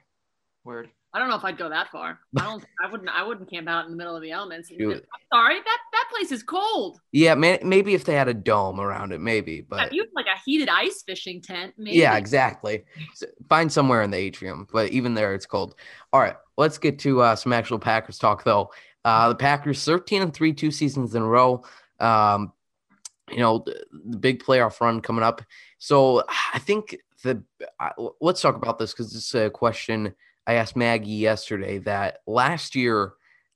[0.64, 0.90] Word.
[1.14, 2.20] I don't know if I'd go that far.
[2.38, 2.64] I don't.
[2.84, 3.10] I wouldn't.
[3.10, 4.72] I wouldn't camp out in the middle of the elements.
[4.72, 7.02] I'm sorry, that that place is cold.
[7.12, 9.60] Yeah, man, maybe if they had a dome around it, maybe.
[9.60, 11.74] But yeah, you have like a heated ice fishing tent.
[11.78, 11.98] Maybe.
[11.98, 12.86] Yeah, exactly.
[13.50, 15.76] Find somewhere in the atrium, but even there, it's cold.
[16.14, 18.72] All right, let's get to uh, some actual Packers talk, though.
[19.04, 21.64] Uh, the Packers 13 and 3 two seasons in a row.
[22.02, 22.54] Um,
[23.30, 25.42] you know, the, big playoff run coming up.
[25.78, 27.44] So I think the
[28.20, 30.14] let's talk about this because it's a question
[30.48, 33.14] I asked Maggie yesterday that last year,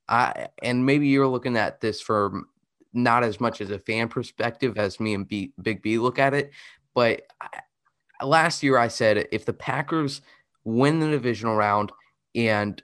[0.08, 2.48] I and maybe you're looking at this from
[2.94, 6.34] not as much as a fan perspective as me and B, Big B look at
[6.34, 6.52] it,
[6.94, 10.22] but I, last year I said if the Packers
[10.64, 11.92] win the divisional round
[12.36, 12.82] and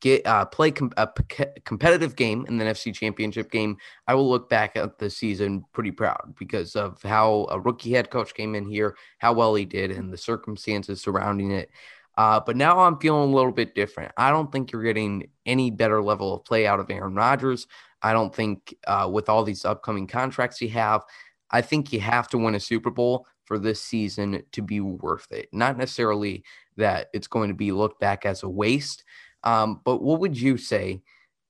[0.00, 4.28] get uh, play com- a p- competitive game in the NFC Championship game, I will
[4.28, 8.54] look back at the season pretty proud because of how a rookie head coach came
[8.54, 11.70] in here, how well he did, and the circumstances surrounding it.
[12.16, 14.12] Uh, but now I'm feeling a little bit different.
[14.16, 17.66] I don't think you're getting any better level of play out of Aaron Rodgers.
[18.02, 21.02] I don't think uh, with all these upcoming contracts you have,
[21.50, 25.26] I think you have to win a Super Bowl for this season to be worth
[25.30, 25.48] it.
[25.52, 26.44] Not necessarily
[26.76, 29.04] that it's going to be looked back as a waste,
[29.44, 31.02] um, but what would you say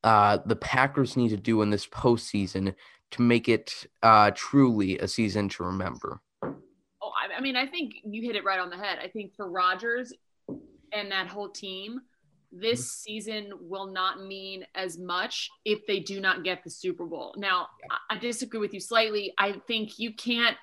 [0.03, 2.75] uh, the Packers need to do in this postseason
[3.13, 6.21] to make it uh, truly a season to remember?
[6.43, 6.51] Oh,
[7.03, 8.99] I, I mean, I think you hit it right on the head.
[9.03, 10.13] I think for Rodgers
[10.93, 12.01] and that whole team,
[12.53, 13.13] this mm-hmm.
[13.13, 17.35] season will not mean as much if they do not get the Super Bowl.
[17.37, 17.69] Now,
[18.11, 19.33] I disagree with you slightly.
[19.39, 20.57] I think you can't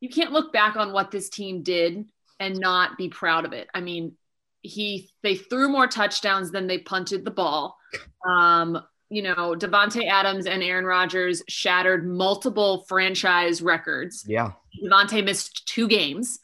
[0.00, 2.06] you can't look back on what this team did
[2.38, 3.68] and not be proud of it.
[3.74, 4.16] I mean,
[4.62, 7.76] he they threw more touchdowns than they punted the ball.
[8.28, 14.24] Um, you know, Davante Adams and Aaron Rodgers shattered multiple franchise records.
[14.26, 14.52] Yeah.
[14.82, 16.38] Davante missed two games.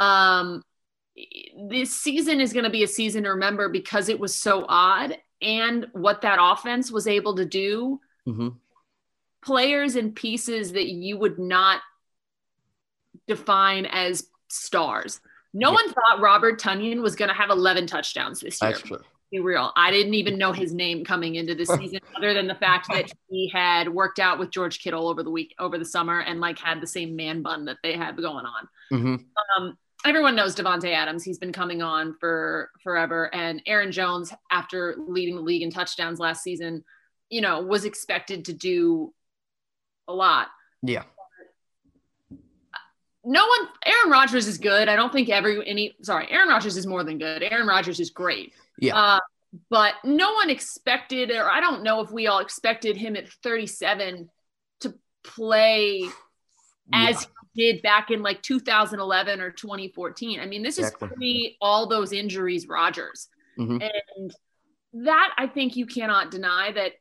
[0.00, 0.62] Um,
[1.68, 5.16] this season is going to be a season to remember because it was so odd
[5.40, 8.00] and what that offense was able to do.
[8.26, 8.48] Mm-hmm.
[9.42, 11.80] Players and pieces that you would not
[13.28, 15.20] define as stars.
[15.54, 15.74] No yeah.
[15.74, 18.72] one thought Robert Tonyan was going to have 11 touchdowns this year.
[18.72, 19.00] That's true.
[19.30, 19.72] Be real.
[19.76, 23.10] I didn't even know his name coming into the season, other than the fact that
[23.28, 26.58] he had worked out with George Kittle over the week, over the summer, and like
[26.58, 28.68] had the same man bun that they had going on.
[28.92, 29.16] Mm-hmm.
[29.56, 31.24] Um, everyone knows Davante Adams.
[31.24, 36.18] He's been coming on for forever, and Aaron Jones, after leading the league in touchdowns
[36.18, 36.84] last season,
[37.28, 39.12] you know, was expected to do
[40.06, 40.48] a lot.
[40.82, 41.02] Yeah
[43.24, 44.88] no one Aaron Rodgers is good.
[44.88, 47.42] I don't think every any sorry, Aaron Rodgers is more than good.
[47.42, 48.52] Aaron Rodgers is great.
[48.78, 48.96] Yeah.
[48.96, 49.20] Uh,
[49.70, 54.28] but no one expected, or I don't know if we all expected him at 37
[54.80, 57.08] to play yeah.
[57.08, 60.40] as he did back in like 2011 or 2014.
[60.40, 61.08] I mean, this exactly.
[61.08, 63.28] is pre all those injuries, Rodgers.
[63.58, 63.78] Mm-hmm.
[63.80, 64.34] And
[65.04, 66.92] that I think you cannot deny that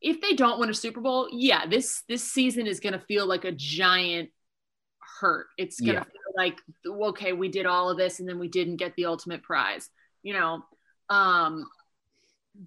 [0.00, 3.26] if they don't win a Super Bowl, yeah, this this season is going to feel
[3.26, 4.30] like a giant
[5.20, 5.46] hurt.
[5.58, 6.04] It's gonna yeah.
[6.04, 9.42] feel like okay, we did all of this and then we didn't get the ultimate
[9.42, 9.90] prize,
[10.22, 10.62] you know.
[11.08, 11.66] Um,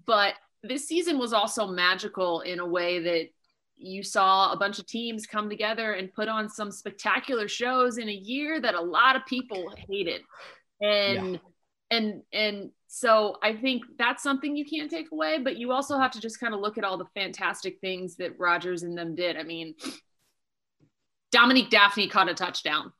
[0.06, 3.28] but this season was also magical in a way that
[3.76, 8.08] you saw a bunch of teams come together and put on some spectacular shows in
[8.08, 10.20] a year that a lot of people hated.
[10.82, 11.38] And yeah.
[11.90, 16.10] and and so I think that's something you can't take away, but you also have
[16.12, 19.36] to just kind of look at all the fantastic things that Rodgers and them did.
[19.36, 19.74] I mean,
[21.32, 22.92] Dominique Dafney caught a touchdown.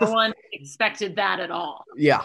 [0.00, 1.84] No one expected that at all.
[1.96, 2.24] Yeah.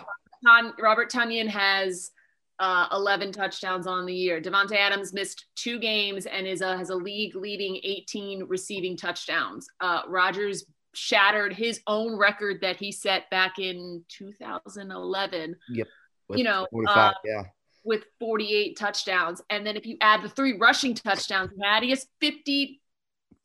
[0.79, 2.11] Robert Tonyan has
[2.59, 4.39] uh, 11 touchdowns on the year.
[4.39, 9.67] Davante Adams missed two games and is a, has a league leading 18 receiving touchdowns.
[9.79, 15.55] Uh, Rodgers shattered his own record that he set back in 2011.
[15.69, 15.87] Yep.
[16.27, 17.43] With you know, uh, yeah.
[17.83, 19.41] With 48 touchdowns.
[19.49, 22.79] And then if you add the three rushing touchdowns he had, he has 50.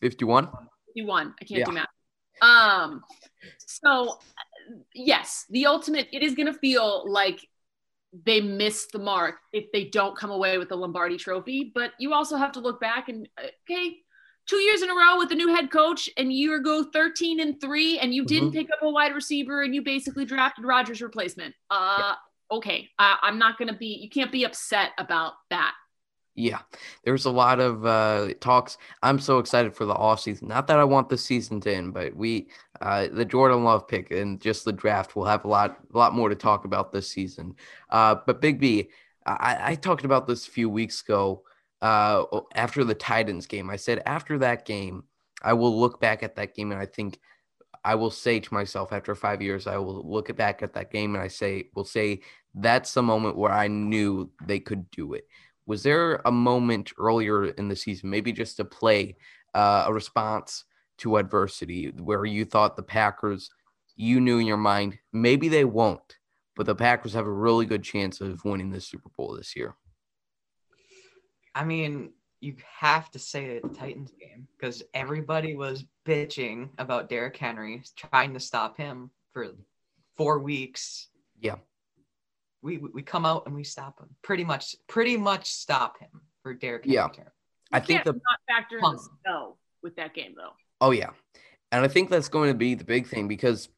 [0.02, 0.48] 51?
[0.88, 1.34] 51.
[1.40, 1.64] I can't yeah.
[1.64, 1.86] do math.
[2.42, 3.02] Um,
[3.58, 4.18] so
[4.94, 7.46] yes, the ultimate, it is going to feel like
[8.24, 11.70] they missed the mark if they don't come away with the Lombardi trophy.
[11.74, 13.96] But you also have to look back and, okay,
[14.46, 17.60] two years in a row with a new head coach and you go 13 and
[17.60, 18.28] three and you mm-hmm.
[18.28, 21.54] didn't pick up a wide receiver and you basically drafted Rodgers replacement.
[21.70, 22.14] Uh,
[22.50, 22.88] okay.
[22.98, 25.74] I, I'm not going to be, you can't be upset about that.
[26.38, 26.60] Yeah,
[27.02, 28.76] there's a lot of uh, talks.
[29.02, 30.48] I'm so excited for the off season.
[30.48, 32.48] Not that I want the season to end, but we,
[32.82, 36.12] uh, the Jordan Love pick and just the draft, will have a lot, a lot
[36.12, 37.54] more to talk about this season.
[37.88, 38.90] Uh, but Big B,
[39.24, 41.42] I, I talked about this a few weeks ago
[41.80, 43.70] uh, after the Titans game.
[43.70, 45.04] I said after that game,
[45.42, 47.18] I will look back at that game and I think
[47.82, 51.14] I will say to myself after five years, I will look back at that game
[51.14, 52.20] and I say, will say
[52.54, 55.24] that's the moment where I knew they could do it
[55.66, 59.16] was there a moment earlier in the season, maybe just to play
[59.54, 60.64] uh, a response
[60.98, 63.50] to adversity, where you thought the Packers,
[63.96, 66.16] you knew in your mind, maybe they won't,
[66.54, 69.76] but the Packers have a really good chance of winning the Super Bowl this year?
[71.54, 77.36] I mean, you have to say the Titans game because everybody was bitching about Derrick
[77.36, 79.48] Henry trying to stop him for
[80.16, 81.08] four weeks.
[81.40, 81.56] Yeah
[82.66, 84.08] we we come out and we stop him.
[84.22, 86.82] Pretty much, pretty much stop him for Derrick.
[86.84, 87.08] Yeah,
[87.72, 90.52] I think the not factor in the snow with that game though.
[90.80, 91.10] Oh yeah,
[91.70, 93.68] and I think that's going to be the big thing because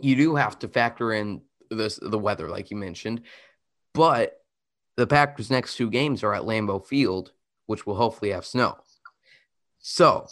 [0.00, 3.22] you do have to factor in this the weather, like you mentioned,
[3.94, 4.38] but
[4.96, 7.32] the Packers' next two games are at Lambeau Field,
[7.66, 8.76] which will hopefully have snow.
[9.78, 10.26] So,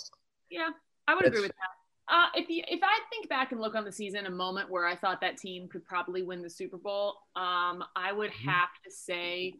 [0.50, 0.68] yeah,
[1.08, 1.79] I would agree with that.
[2.10, 4.84] Uh, if you, if I think back and look on the season, a moment where
[4.84, 8.48] I thought that team could probably win the Super Bowl, um, I would mm-hmm.
[8.48, 9.54] have to say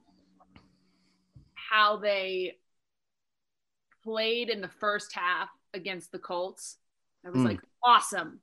[1.54, 2.56] how they
[4.02, 6.78] played in the first half against the Colts.
[7.24, 7.44] I was mm.
[7.44, 8.40] like, awesome.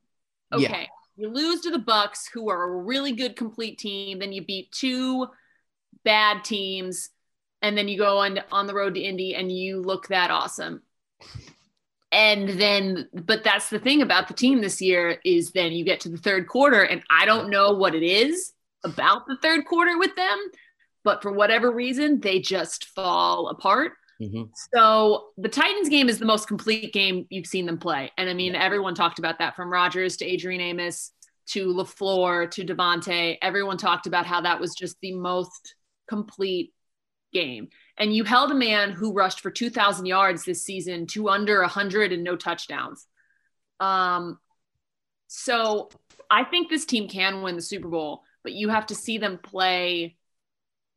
[0.54, 0.86] Okay, yeah.
[1.18, 4.20] you lose to the Bucks, who are a really good complete team.
[4.20, 5.28] Then you beat two
[6.06, 7.10] bad teams,
[7.62, 10.84] and then you go on on the road to Indy, and you look that awesome
[12.12, 16.00] and then but that's the thing about the team this year is then you get
[16.00, 19.98] to the third quarter and i don't know what it is about the third quarter
[19.98, 20.38] with them
[21.04, 24.44] but for whatever reason they just fall apart mm-hmm.
[24.74, 28.34] so the titans game is the most complete game you've seen them play and i
[28.34, 28.64] mean yeah.
[28.64, 31.12] everyone talked about that from rodgers to adrian amos
[31.48, 33.38] to LaFleur to Davante.
[33.42, 35.76] Everyone talked about how that was just the most
[36.10, 36.74] complete
[37.34, 41.62] game and you held a man who rushed for 2,000 yards this season to under
[41.62, 43.06] 100 and no touchdowns.
[43.80, 44.40] Um,
[45.28, 45.90] so
[46.30, 49.40] I think this team can win the Super Bowl, but you have to see them
[49.42, 50.16] play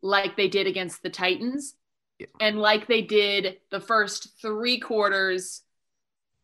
[0.02, 1.74] like they did against the Titans
[2.18, 2.26] yeah.
[2.40, 5.62] and like they did the first three quarters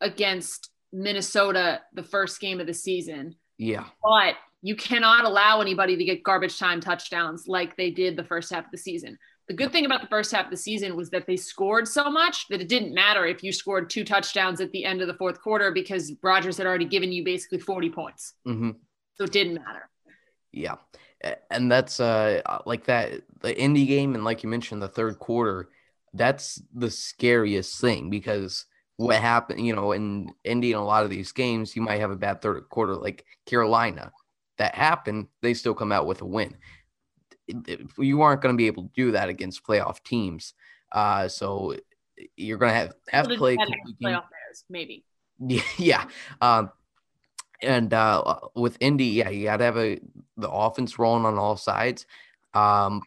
[0.00, 3.34] against Minnesota, the first game of the season.
[3.58, 3.84] Yeah.
[4.02, 8.52] But you cannot allow anybody to get garbage time touchdowns like they did the first
[8.52, 9.18] half of the season.
[9.48, 12.10] The good thing about the first half of the season was that they scored so
[12.10, 15.14] much that it didn't matter if you scored two touchdowns at the end of the
[15.14, 18.34] fourth quarter because Rodgers had already given you basically 40 points.
[18.46, 18.70] Mm-hmm.
[19.14, 19.88] So it didn't matter.
[20.52, 20.76] Yeah.
[21.50, 25.68] And that's uh like that the indie game and like you mentioned the third quarter,
[26.12, 28.66] that's the scariest thing because
[28.96, 32.10] what happened, you know, in Indy in a lot of these games, you might have
[32.10, 34.12] a bad third quarter like Carolina.
[34.58, 36.56] That happened, they still come out with a win
[37.98, 40.54] you aren't going to be able to do that against playoff teams.
[40.92, 41.74] Uh, so
[42.36, 45.04] you're going to have have to play playoff players, maybe.
[45.38, 46.04] Yeah, yeah.
[46.40, 46.70] Um,
[47.62, 50.00] and uh, with Indy, yeah, you got to have a
[50.38, 52.06] the offense rolling on all sides.
[52.54, 53.02] Um,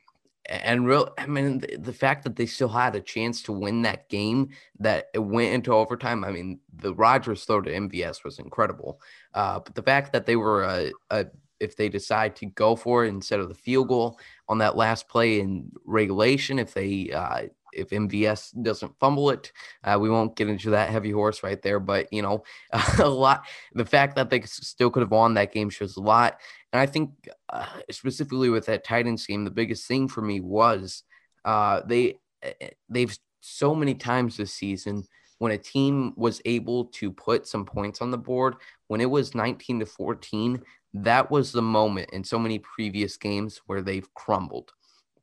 [0.49, 3.83] and real, I mean, the, the, fact that they still had a chance to win
[3.83, 6.23] that game, that it went into overtime.
[6.23, 8.99] I mean, the Rodgers throw to MVS was incredible.
[9.33, 11.27] Uh, but the fact that they were a, a
[11.59, 15.07] if they decide to go for it instead of the field goal on that last
[15.07, 16.59] play in regulation.
[16.59, 19.51] If they uh, if MVS doesn't fumble it,
[19.83, 21.79] uh, we won't get into that heavy horse right there.
[21.79, 22.43] But you know,
[22.99, 23.45] a lot.
[23.73, 26.39] The fact that they still could have won that game shows a lot.
[26.73, 27.11] And I think
[27.49, 31.03] uh, specifically with that Titans game, the biggest thing for me was
[31.45, 35.03] uh, they eh, eh, they've so many times this season
[35.39, 38.55] when a team was able to put some points on the board
[38.87, 40.61] when it was 19 to 14
[40.93, 44.71] that was the moment in so many previous games where they've crumbled.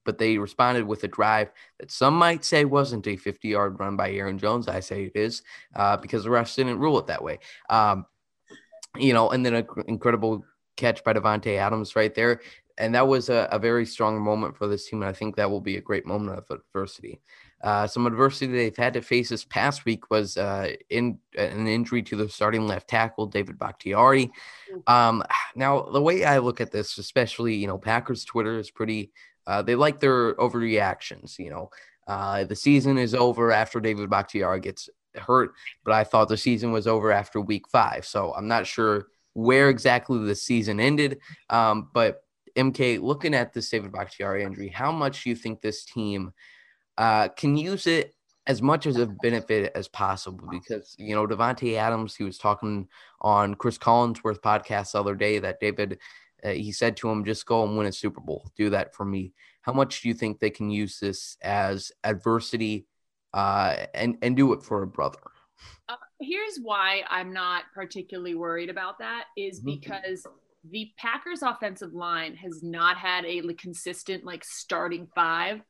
[0.04, 1.50] But they responded with a drive
[1.80, 4.68] that some might say wasn't a 50 yard run by Aaron Jones.
[4.68, 5.42] I say it is
[5.74, 7.40] uh, because the refs didn't rule it that way.
[7.68, 8.06] Um,
[8.96, 10.44] you know, and then an incredible
[10.76, 12.40] catch by Davante Adams right there.
[12.78, 15.02] And that was a, a, very strong moment for this team.
[15.02, 17.20] And I think that will be a great moment of adversity.
[17.62, 22.02] Uh, some adversity they've had to face this past week was uh, in an injury
[22.02, 24.30] to the starting left tackle, David Bakhtiari.
[24.70, 24.92] Mm.
[24.92, 25.22] Um,
[25.54, 29.10] now, the way I look at this, especially, you know, Packers Twitter is pretty,
[29.46, 31.38] uh, they like their overreactions.
[31.38, 31.70] You know,
[32.06, 36.72] uh, the season is over after David Bakhtiari gets hurt, but I thought the season
[36.72, 38.04] was over after week five.
[38.04, 41.18] So I'm not sure where exactly the season ended.
[41.50, 42.22] Um, but
[42.56, 46.32] MK, looking at this David Bakhtiari injury, how much do you think this team–
[46.98, 48.14] uh, can use it
[48.46, 50.48] as much as a benefit as possible?
[50.50, 52.88] Because you know Davante Adams he was talking
[53.20, 55.98] on Chris Collinsworth podcast the other day that David
[56.44, 58.50] uh, he said to him just go and win a Super Bowl.
[58.56, 59.32] Do that for me.
[59.62, 62.86] How much do you think they can use this as adversity
[63.34, 65.18] uh, and and do it for a brother?
[65.88, 69.68] Uh, here's why I'm not particularly worried about that is mm-hmm.
[70.70, 75.60] The Packers offensive line has not had a consistent like starting five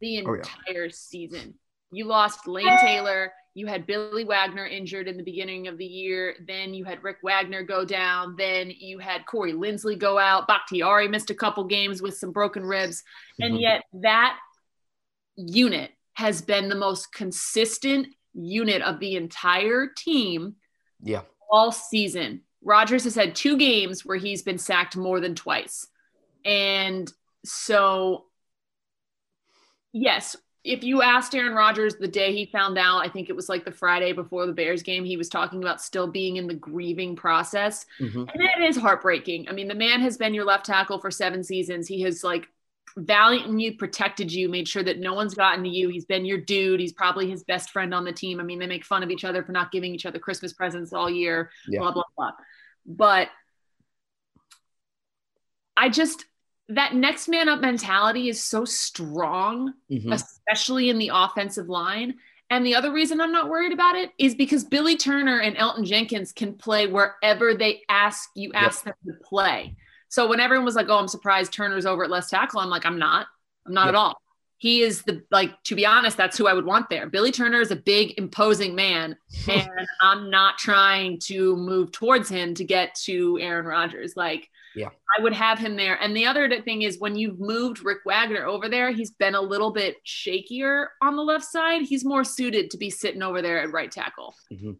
[0.00, 0.88] the entire oh, yeah.
[0.90, 1.54] season.
[1.92, 3.32] You lost Lane Taylor.
[3.54, 6.34] You had Billy Wagner injured in the beginning of the year.
[6.46, 8.34] Then you had Rick Wagner go down.
[8.36, 10.46] Then you had Corey Linsley go out.
[10.46, 13.02] Bakhtiari missed a couple games with some broken ribs.
[13.38, 13.62] And mm-hmm.
[13.62, 14.36] yet that
[15.36, 20.56] unit has been the most consistent unit of the entire team
[21.02, 21.22] yeah.
[21.50, 22.42] all season.
[22.66, 25.86] Rodgers has had two games where he's been sacked more than twice.
[26.44, 27.10] And
[27.44, 28.24] so
[29.92, 33.48] yes, if you asked Aaron Rodgers the day he found out, I think it was
[33.48, 36.54] like the Friday before the Bears game, he was talking about still being in the
[36.54, 37.86] grieving process.
[38.00, 38.18] Mm-hmm.
[38.18, 39.48] And it is heartbreaking.
[39.48, 41.86] I mean, the man has been your left tackle for seven seasons.
[41.86, 42.48] He has like
[42.96, 45.88] valiantly protected you, made sure that no one's gotten to you.
[45.88, 46.80] He's been your dude.
[46.80, 48.40] He's probably his best friend on the team.
[48.40, 50.92] I mean, they make fun of each other for not giving each other Christmas presents
[50.92, 51.80] all year, yeah.
[51.80, 52.32] blah, blah, blah.
[52.86, 53.28] But
[55.76, 56.24] I just,
[56.68, 60.12] that next man up mentality is so strong, mm-hmm.
[60.12, 62.14] especially in the offensive line.
[62.48, 65.84] And the other reason I'm not worried about it is because Billy Turner and Elgton
[65.84, 68.96] Jenkins can play wherever they ask you ask yep.
[69.04, 69.76] them to play.
[70.08, 72.86] So when everyone was like, "Oh, I'm surprised Turner's over at left tackle," I'm like,
[72.86, 73.26] "I'm not.
[73.66, 74.20] I'm not at all."
[74.58, 77.06] He is the like to be honest, that's who I would want there.
[77.06, 79.16] Billy Turner is a big, imposing man,
[79.48, 79.68] and
[80.00, 84.14] I'm not trying to move towards him to get to Aaron Rodgers.
[84.16, 84.90] Like yeah.
[85.18, 86.00] I would have him there.
[86.02, 89.40] And the other thing is when you've moved Rick Wagner over there, he's been a
[89.40, 91.82] little bit shakier on the left side.
[91.82, 94.34] He's more suited to be sitting over there at right tackle.
[94.52, 94.72] Mm-hmm.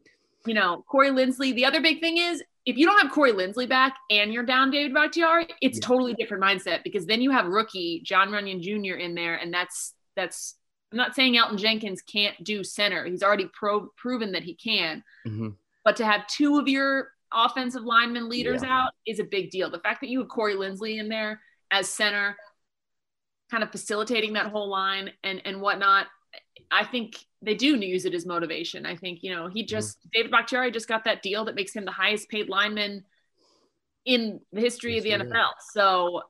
[0.45, 1.55] You know, Corey Linsley.
[1.55, 4.71] The other big thing is if you don't have Corey Linsley back and you're down
[4.71, 5.87] David Bakhtiari, it's yeah.
[5.87, 8.97] totally different mindset because then you have rookie John Runyan Jr.
[8.97, 10.57] in there, and that's that's.
[10.93, 13.05] I'm not saying Elgton Jenkins can't do center.
[13.05, 15.03] He's already pro- proven that he can.
[15.27, 15.49] Mm-hmm.
[15.85, 18.83] But to have two of your offensive lineman leaders yeah.
[18.83, 19.69] out is a big deal.
[19.69, 21.41] The fact that you have Corey Linsley in there
[21.73, 22.37] as center,
[23.51, 26.07] kind of facilitating that whole line and and whatnot,
[26.71, 28.85] I think they do use it as motivation.
[28.85, 29.69] I think you know he mm-hmm.
[29.69, 30.09] just mm-hmm.
[30.13, 33.05] David Bakhtiari just got that deal that makes him the highest paid lineman
[34.05, 35.51] in the history of the NFL.
[35.73, 36.23] So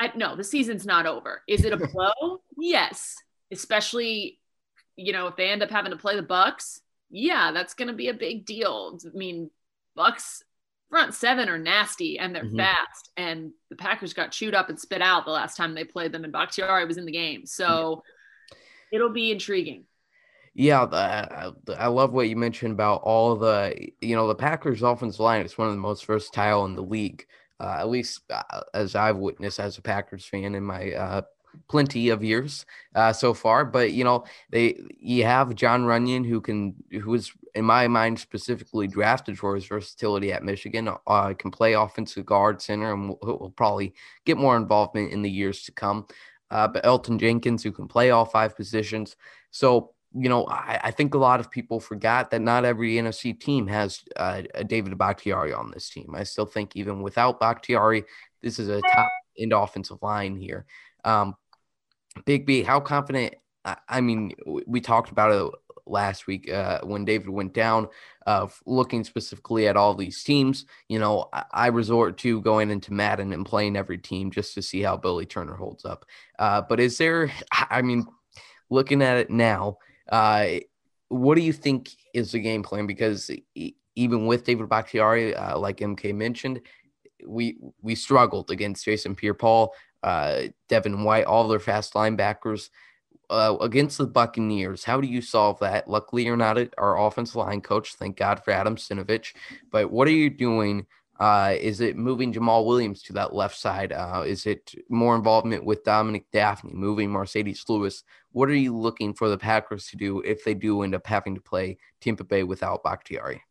[0.00, 1.42] I no, the season's not over.
[1.46, 2.40] Is it a blow?
[2.58, 3.16] yes.
[3.52, 4.40] Especially,
[4.96, 8.08] you know, if they end up having to play the Bucks, yeah, that's gonna be
[8.08, 8.98] a big deal.
[9.04, 9.50] I mean,
[9.94, 10.42] Bucks
[10.88, 12.56] front seven are nasty and they're mm-hmm.
[12.56, 13.10] fast.
[13.18, 16.24] And the Packers got chewed up and spit out the last time they played them,
[16.24, 17.44] and Bakhtiari was in the game.
[17.44, 18.02] So.
[18.92, 19.84] It'll be intriguing.
[20.54, 25.20] Yeah, I, I love what you mentioned about all the, you know, the Packers' offensive
[25.20, 27.26] line is one of the most versatile in the league,
[27.60, 31.22] uh, at least uh, as I've witnessed as a Packers fan in my uh,
[31.68, 32.64] plenty of years
[32.94, 33.64] uh, so far.
[33.64, 38.18] But you know, they you have John Runyan who can who is in my mind
[38.18, 40.88] specifically drafted for his versatility at Michigan.
[41.06, 45.30] Uh, can play offensive guard, center, and will, will probably get more involvement in the
[45.30, 46.06] years to come.
[46.50, 49.16] Uh, but Elgton Jenkins who can play all five positions.
[49.50, 53.38] So you know, I, I, think a lot of people forgot that not every NFC
[53.38, 56.14] team has uh, a David Bakhtiari on this team.
[56.14, 58.04] I still think even without Bakhtiari,
[58.42, 60.64] this is a top end offensive line here.
[61.04, 61.34] Um,
[62.24, 63.34] Big B, how confident?
[63.64, 64.32] I, I mean,
[64.66, 65.52] we talked about it
[65.86, 67.88] last week uh, when David went down,
[68.26, 70.66] uh, looking specifically at all these teams.
[70.88, 74.62] You know, I, I, resort to going into Madden and playing every team just to
[74.62, 76.04] see how Billy Turner holds up.
[76.38, 78.06] Uh, but is there, I mean,
[78.70, 79.78] looking at it now,
[80.10, 80.46] uh,
[81.08, 82.86] what do you think is the game plan?
[82.86, 83.30] Because
[83.94, 86.60] even with David Bakhtiari, uh, like MK mentioned,
[87.26, 89.72] we we struggled against Jason Pierre-Paul,
[90.02, 92.70] uh, Devin White, all their fast linebackers.
[93.28, 95.88] Uh, against the Buccaneers, how do you solve that?
[95.88, 97.94] Luckily, you're not a, our offensive line coach.
[97.94, 99.34] Thank God for Adam Stenavich.
[99.72, 100.86] But what are you doing
[101.18, 103.92] uh, is it moving Jamaal Williams to that left side?
[103.92, 108.04] Uh, is it more involvement with Dominique Dafney, moving Marcedes Lewis?
[108.32, 111.34] What are you looking for the Packers to do if they do end up having
[111.34, 113.42] to play Tampa Bay without Bakhtiari?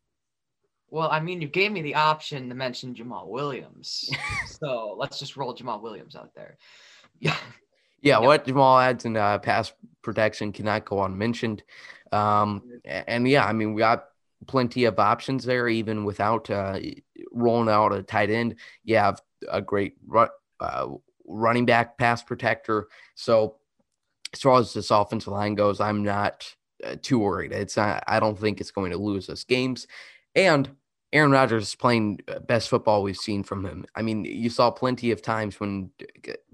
[0.88, 4.08] Well, I mean, you gave me the option to mention Jamaal Williams.
[4.46, 6.58] so let's just roll Jamaal Williams out there.
[7.18, 7.36] Yeah.
[8.06, 11.64] Yeah, what Jamaal adds in uh, pass protection cannot go unmentioned.
[12.12, 14.04] Um, and yeah, I mean, we got
[14.46, 16.78] plenty of options there, even without uh,
[17.32, 18.60] rolling out a tight end.
[18.84, 20.28] You have a great run,
[20.60, 20.86] uh,
[21.26, 22.86] running back pass protector.
[23.16, 23.56] So
[24.32, 26.54] as far as this offensive line goes, I'm not
[26.84, 27.50] uh, too worried.
[27.50, 29.88] It's not, I don't think it's going to lose us games.
[30.36, 30.70] And
[31.12, 33.86] Aaron Rodgers is playing uh, best football we've seen from him.
[33.94, 35.90] I mean, you saw plenty of times when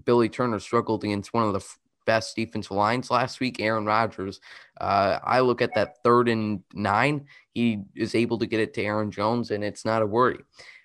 [0.05, 1.65] Billy Turner struggled against one of the
[2.05, 4.41] best defensive lines last week, Aaron Rodgers.
[4.81, 8.83] Uh, I look at that third and nine, he is able to get it to
[8.83, 10.41] Aaron Jones, and it's not a worry.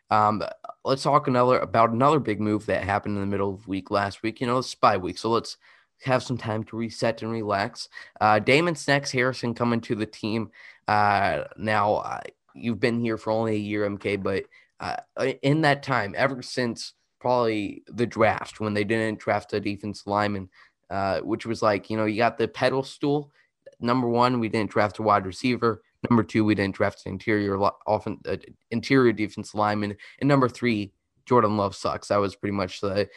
[0.09, 0.41] Um,
[0.85, 3.91] let's talk another about another big move that happened in the middle of the week
[3.91, 4.39] last week.
[4.39, 5.57] You know, it's spy week, so let's
[6.03, 7.89] have some time to reset and relax.
[8.21, 10.51] Uh, Damon Snacks Harrison coming to the team.
[10.87, 12.21] Uh, now,
[12.57, 14.43] you've been here for only a year, MK, but
[14.79, 14.97] uh,
[15.41, 20.49] in that time, ever since probably the draft, when they didn't draft a defense lineman,
[20.89, 23.31] uh, which was like, you know, you got the pedal stool.
[23.79, 25.81] Number one, we didn't draft a wide receiver.
[26.09, 28.37] Number two, we didn't draft an interior often uh,
[28.71, 29.95] interior defense lineman.
[30.19, 30.93] And number three,
[31.25, 32.07] Jordan Love sucks.
[32.07, 33.09] That was pretty much the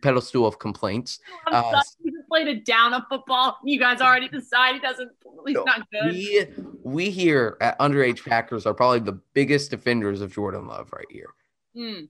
[0.00, 1.18] pedal stool of complaints.
[1.46, 3.58] Uh, he played it down of football.
[3.64, 5.10] You guys already decided he doesn't.
[5.46, 6.12] He's not good.
[6.12, 6.46] We
[6.82, 11.30] we here at Underage Packers are probably the biggest defenders of Jordan Love right here.
[11.76, 12.08] Mm.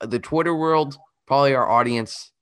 [0.00, 0.96] The Twitter world,
[1.26, 2.32] probably our audience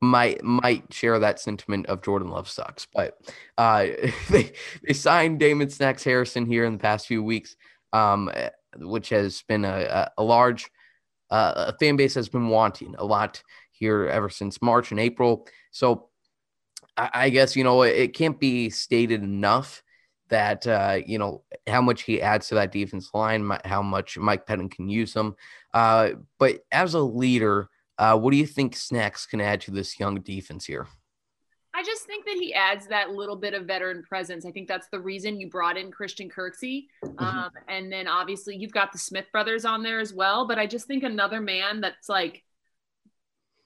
[0.00, 2.86] might might share that sentiment of Jordan Love sucks.
[2.92, 3.18] But
[3.58, 3.86] uh,
[4.30, 4.52] they
[4.86, 7.56] they signed Damon Snacks Harrison here in the past few weeks,
[7.92, 8.30] um,
[8.76, 10.70] which has been a, a large
[11.30, 13.42] uh, a fan base has been wanting a lot
[13.78, 15.46] here ever since March and April.
[15.70, 16.08] So
[16.96, 19.82] I, I guess you know it, it, can't be stated enough
[20.28, 24.46] that uh, you know how much he adds to that defense line, how much Mike
[24.46, 25.36] Pettine can use him.
[25.74, 27.68] Uh, but as a leader
[27.98, 30.86] uh, what do you think Snacks can add to this young defense here?
[31.74, 34.46] I just think that he adds that little bit of veteran presence.
[34.46, 36.86] I think that's the reason you brought in Christian Kirksey.
[37.04, 37.22] Mm-hmm.
[37.22, 40.46] Um, and then obviously you've got the Smith brothers on there as well.
[40.46, 42.42] But I just think another man that's like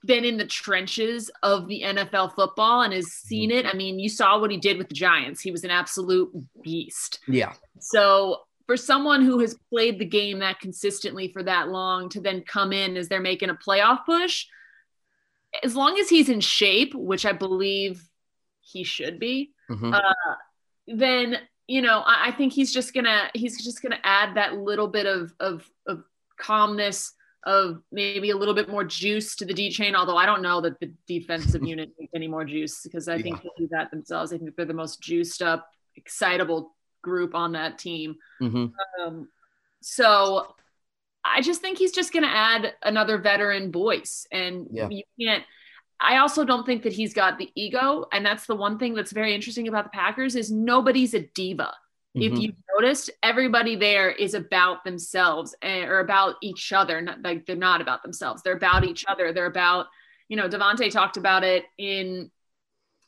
[0.05, 3.59] been in the trenches of the NFL football and has seen mm-hmm.
[3.59, 3.66] it.
[3.66, 5.40] I mean, you saw what he did with the Giants.
[5.40, 6.30] He was an absolute
[6.62, 7.20] beast.
[7.28, 7.53] Yeah.
[7.78, 12.42] So for someone who has played the game that consistently for that long to then
[12.42, 14.46] come in as they're making a playoff push,
[15.62, 18.03] as long as he's in shape, which I believe
[18.61, 19.92] he should be, mm-hmm.
[19.92, 20.01] uh,
[20.86, 24.88] then you know I, I, think he's just gonna he's just gonna add that little
[24.88, 26.05] bit of of, of
[26.38, 27.12] calmness
[27.45, 29.95] of maybe a little bit more juice to the D chain.
[29.95, 33.22] Although I don't know that the defensive unit needs any more juice because I yeah.
[33.22, 34.32] think they do that themselves.
[34.32, 38.16] I think they're the most juiced up, excitable group on that team.
[38.43, 38.66] Mm-hmm.
[39.03, 39.28] Um,
[39.80, 40.55] so
[41.24, 44.88] I just think he's just going to add another veteran voice, and yeah.
[44.91, 45.45] you can't.
[46.03, 49.12] I also don't think that he's got the ego, and that's the one thing that's
[49.12, 51.74] very interesting about the Packers is nobody's a diva.
[52.16, 52.34] Mm-hmm.
[52.34, 57.00] If you noticed, everybody there is about themselves eh, or about each other.
[57.00, 59.32] Not, like they're not about themselves; they're about each other.
[59.32, 59.86] They're about,
[60.28, 62.30] you know, Davante talked about it in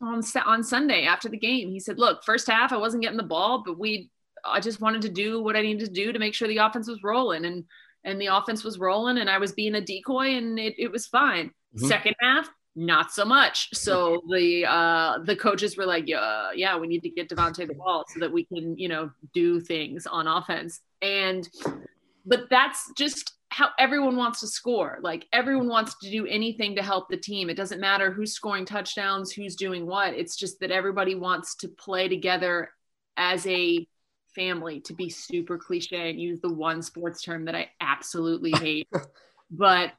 [0.00, 1.70] on on Sunday after the game.
[1.70, 4.10] He said, "Look, first half I wasn't getting the ball, but we
[4.44, 6.88] I just wanted to do what I needed to do to make sure the offense
[6.88, 7.64] was rolling and
[8.04, 11.06] and the offense was rolling and I was being a decoy and it, it was
[11.06, 11.48] fine.
[11.76, 11.86] Mm-hmm.
[11.86, 13.68] Second half, not so much.
[13.74, 17.74] So the uh the coaches were like, yeah, yeah, we need to get Davante the
[17.74, 20.80] ball so that we can, you know, do things on offense.
[21.00, 21.48] And
[22.24, 24.98] but that's just how everyone wants to score.
[25.02, 27.50] Like everyone wants to do anything to help the team.
[27.50, 30.14] It doesn't matter who's scoring touchdowns, who's doing what.
[30.14, 32.70] It's just that everybody wants to play together
[33.18, 33.86] as a
[34.34, 38.88] family to be super cliche and use the one sports term that I absolutely hate.
[39.50, 39.92] but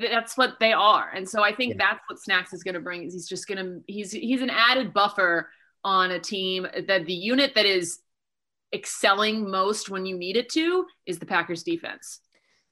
[0.00, 1.10] that's what they are.
[1.14, 1.86] And so I think yeah.
[1.90, 4.50] that's what Snacks is going to bring is he's just going to he's he's an
[4.50, 5.48] added buffer
[5.84, 8.00] on a team that the unit that is
[8.72, 12.20] excelling most when you need it to is the Packers defense.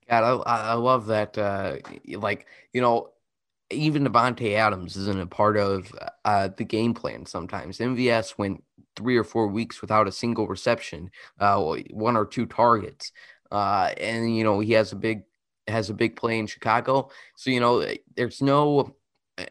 [0.08, 1.36] God, I, I love that.
[1.36, 1.76] Uh,
[2.08, 3.10] like, you know,
[3.70, 5.92] even Davante Adams isn't a part of
[6.24, 7.78] uh, the game plan sometimes.
[7.78, 8.64] MVS went
[8.96, 13.12] three or four weeks without a single reception, uh, one or two targets.
[13.50, 15.22] Uh, and, you know, he has a big
[15.68, 17.10] has a big play in Chicago.
[17.36, 18.96] So, you know, there's no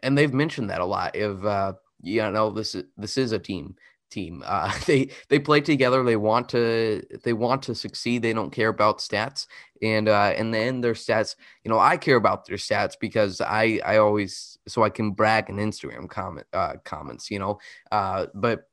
[0.03, 3.39] and they've mentioned that a lot of uh, you know, this is this is a
[3.39, 3.76] team
[4.09, 4.43] team.
[4.57, 6.03] Uh, they they play together.
[6.03, 8.22] They want to they want to succeed.
[8.22, 9.45] They don't care about stats.
[9.82, 11.36] And uh, and then their stats.
[11.63, 15.49] You know, I care about their stats because I I always so I can brag
[15.49, 17.30] in Instagram comment uh, comments.
[17.30, 17.59] You know,
[17.91, 18.70] uh, but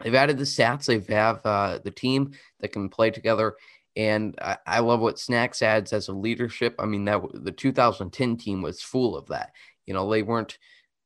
[0.00, 0.86] they've added the stats.
[0.86, 3.54] They've have uh, the team that can play together.
[3.96, 6.74] And I, I love what Snacks adds as a leadership.
[6.78, 9.52] I mean, that the 2010 team was full of that.
[9.86, 10.58] You know, they weren't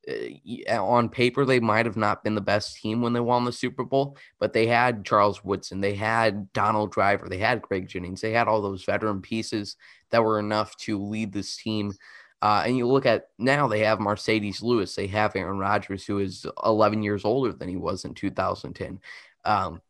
[0.09, 3.53] uh, on paper they might have not been the best team when they won the
[3.53, 8.21] Super Bowl, but they had Charles Woodson, they had Donald Driver, they had Greg Jennings,
[8.21, 9.77] they had all those veteran pieces
[10.11, 11.93] that were enough to lead this team.
[12.41, 16.19] Uh, and you look at now they have Marcedes Lewis, they have Aaron Rodgers, who
[16.19, 19.01] is 11 years older than he was in 2010.
[19.45, 19.83] Um,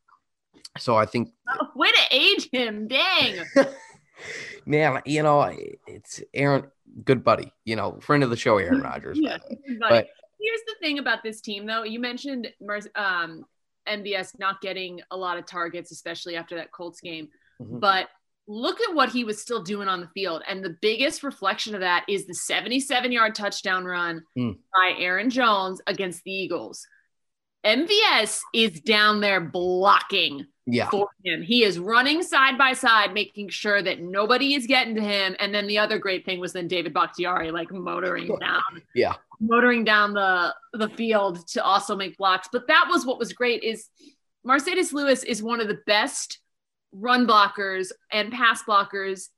[0.79, 3.45] so I think oh, way to age him, dang.
[4.66, 5.55] Man, you know,
[5.87, 6.66] it's Aaron
[7.05, 9.18] good buddy, you know, friend of the show, Aaron Rodgers.
[9.20, 9.39] yeah,
[9.81, 10.09] but
[10.41, 11.85] here's the thing about this team, though.
[11.85, 12.49] You mentioned
[12.95, 13.45] um,
[13.89, 17.29] MVS not getting a lot of targets, especially after that Colts game.
[17.61, 17.79] Mm-hmm.
[17.79, 18.09] But
[18.47, 20.43] look at what he was still doing on the field.
[20.49, 24.57] And the biggest reflection of that is the 77 yard touchdown run mm.
[24.74, 26.87] by Aaron Jones against the Eagles.
[27.64, 30.89] MVS is down there blocking yeah.
[30.91, 31.43] for him.
[31.43, 35.35] He is running side by side, making sure that nobody is getting to him.
[35.39, 38.83] And then the other great thing was then David Bakhtiari like motoring down.
[38.95, 39.14] yeah.
[39.41, 42.49] Motoring down the the field to also make blocks.
[42.53, 43.89] But that was what was great is
[44.47, 46.41] Marcedes Lewis is one of the best
[46.93, 49.29] run blockers and pass blockers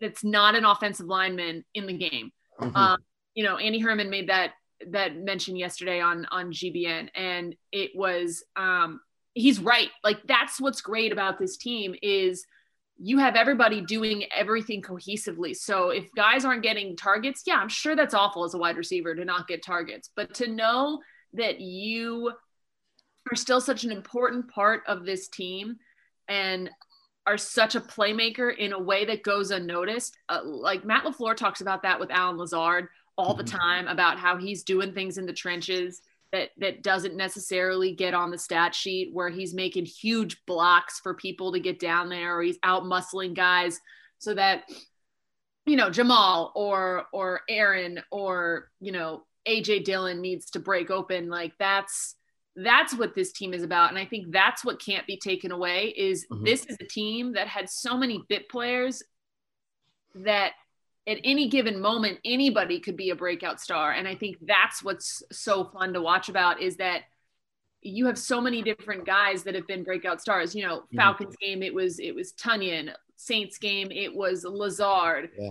[0.00, 2.30] that's not an offensive lineman in the game.
[2.60, 2.76] Mm-hmm.
[2.76, 2.98] Um,
[3.34, 4.52] you know, Andy Herman made that
[4.90, 9.00] that mention yesterday on on GBN, and it was um,
[9.34, 9.90] he's right.
[10.02, 12.46] Like that's what's great about this team is
[12.96, 15.54] you have everybody doing everything cohesively.
[15.56, 19.14] So if guys aren't getting targets, yeah, I'm sure that's awful as a wide receiver
[19.14, 21.00] to not get targets, but to know
[21.32, 22.32] that you
[23.30, 25.76] are still such an important part of this team
[26.28, 26.70] and
[27.26, 30.16] are such a playmaker in a way that goes unnoticed.
[30.28, 33.56] Uh, like Matt LaFleur talks about that with Allen Lazard all the mm-hmm.
[33.56, 36.02] time about how he's doing things in the trenches
[36.34, 41.14] that that doesn't necessarily get on the stat sheet where he's making huge blocks for
[41.14, 43.80] people to get down there or he's out muscling guys
[44.18, 44.64] so that
[45.64, 51.30] you know Jamaal or or Aaron or you know AJ Dillon needs to break open
[51.30, 52.16] like that's
[52.56, 55.94] that's what this team is about and I think that's what can't be taken away
[55.96, 56.44] is mm-hmm.
[56.44, 59.04] this is a team that had so many bit players
[60.16, 60.54] that
[61.06, 63.92] at any given moment anybody could be a breakout star.
[63.92, 67.02] And i think that's what's so fun to watch about is that
[67.82, 70.54] you have so many different guys that have been breakout stars.
[70.54, 70.96] You know mm-hmm.
[70.96, 75.30] falcons game it was it was Tonyan saints game it was lazard.
[75.38, 75.50] Yeah.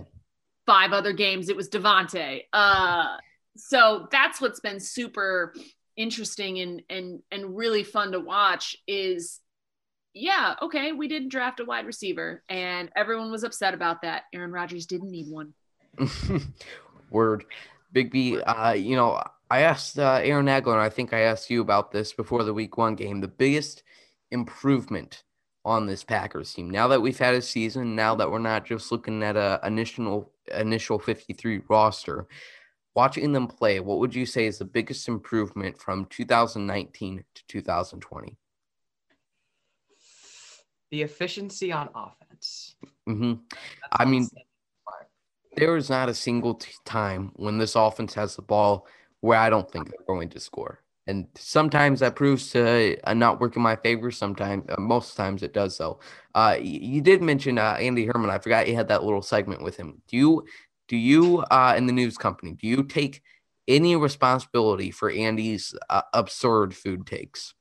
[0.66, 3.16] five other games it was davante uh
[3.56, 5.54] so that's what's been super
[5.96, 9.40] interesting and and and really fun to watch is
[10.14, 14.24] yeah, okay, we didn't draft a wide receiver, and everyone was upset about that.
[14.32, 15.52] Aaron Rodgers didn't need one.
[17.10, 17.44] Word,
[17.92, 18.40] Big B.
[18.40, 21.90] Uh, you know, I asked uh, Aaron Nagler, and I think I asked you about
[21.90, 23.20] this before the Week One game.
[23.20, 23.82] The biggest
[24.30, 25.24] improvement
[25.64, 26.70] on this Packers team.
[26.70, 30.32] Now that we've had a season, now that we're not just looking at a initial
[30.54, 32.28] initial 53 roster,
[32.94, 38.36] watching them play, what would you say is the biggest improvement from 2019 to 2020?
[40.94, 42.76] The efficiency on offense.
[43.08, 43.32] Mm-hmm.
[43.90, 44.28] I mean,
[45.56, 48.86] there is not a single t- time when this offense has the ball
[49.18, 50.78] where I don't think they're going to score.
[51.08, 54.12] And sometimes that proves to uh, not work in my favor.
[54.12, 55.98] Sometimes, uh, most times it does so.
[56.32, 58.30] Uh, you did mention uh, Andy Herman.
[58.30, 60.00] I forgot you had that little segment with him.
[60.06, 60.44] Do you,
[60.86, 63.20] do you, uh, in the news company, do you take
[63.66, 67.52] any responsibility for Andy's uh, absurd food takes?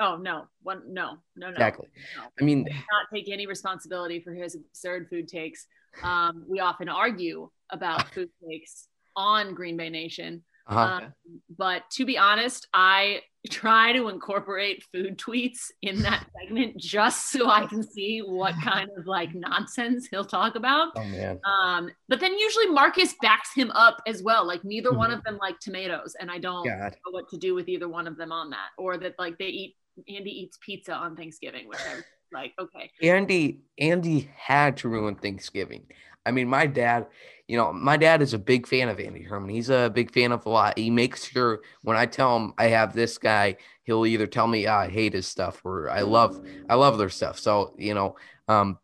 [0.00, 1.52] Oh no, one no, no, no.
[1.52, 1.88] Exactly.
[2.16, 2.24] No.
[2.40, 5.66] I mean, not take any responsibility for his absurd food takes.
[6.02, 10.42] Um, we often argue about food takes on Green Bay Nation.
[10.66, 10.80] Uh-huh.
[10.80, 11.12] Um,
[11.56, 17.48] but to be honest, I try to incorporate food tweets in that segment just so
[17.48, 20.92] I can see what kind of like nonsense he'll talk about.
[20.96, 21.40] Oh man.
[21.44, 24.46] Um, but then usually Marcus backs him up as well.
[24.46, 24.98] Like neither mm-hmm.
[24.98, 26.96] one of them like tomatoes, and I don't God.
[27.06, 29.46] know what to do with either one of them on that, or that like they
[29.46, 29.76] eat
[30.08, 32.90] Andy eats pizza on Thanksgiving, which I'm like, okay.
[33.02, 35.86] Andy Andy had to ruin Thanksgiving.
[36.26, 37.06] I mean, my dad,
[37.48, 39.50] you know, my dad is a big fan of Andy Herman.
[39.50, 40.78] He's a big fan of a lot.
[40.78, 44.66] He makes sure when I tell him I have this guy, he'll either tell me
[44.66, 47.38] oh, I hate his stuff or I love I love their stuff.
[47.38, 48.16] So, you know,
[48.48, 48.78] um,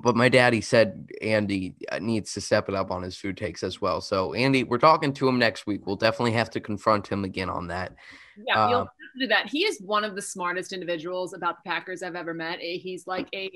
[0.00, 3.80] but my daddy said Andy needs to step it up on his food takes as
[3.80, 4.00] well.
[4.00, 5.86] So, Andy, we're talking to him next week.
[5.86, 7.94] We'll definitely have to confront him again on that.
[8.46, 8.86] Yeah, uh,
[9.18, 9.48] to that.
[9.48, 12.58] He is one of the smartest individuals about the Packers I've ever met.
[12.60, 13.50] He's like a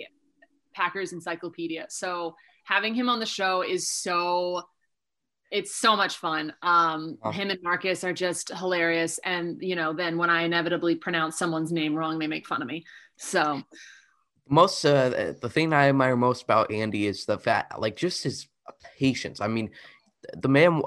[0.74, 1.86] Packers encyclopedia.
[1.88, 2.34] So,
[2.64, 4.62] having him on the show is so
[5.52, 6.54] it's so much fun.
[6.62, 7.30] Um, oh.
[7.30, 9.20] Him and Marcus are just hilarious.
[9.22, 12.68] And, you know, then when I inevitably pronounce someone's name wrong, they make fun of
[12.68, 12.84] me.
[13.18, 13.62] So,
[14.48, 18.48] most, uh, the thing I admire most about Andy is the fact, like, just his
[18.98, 19.42] patience.
[19.42, 19.70] I mean,
[20.36, 20.82] the man,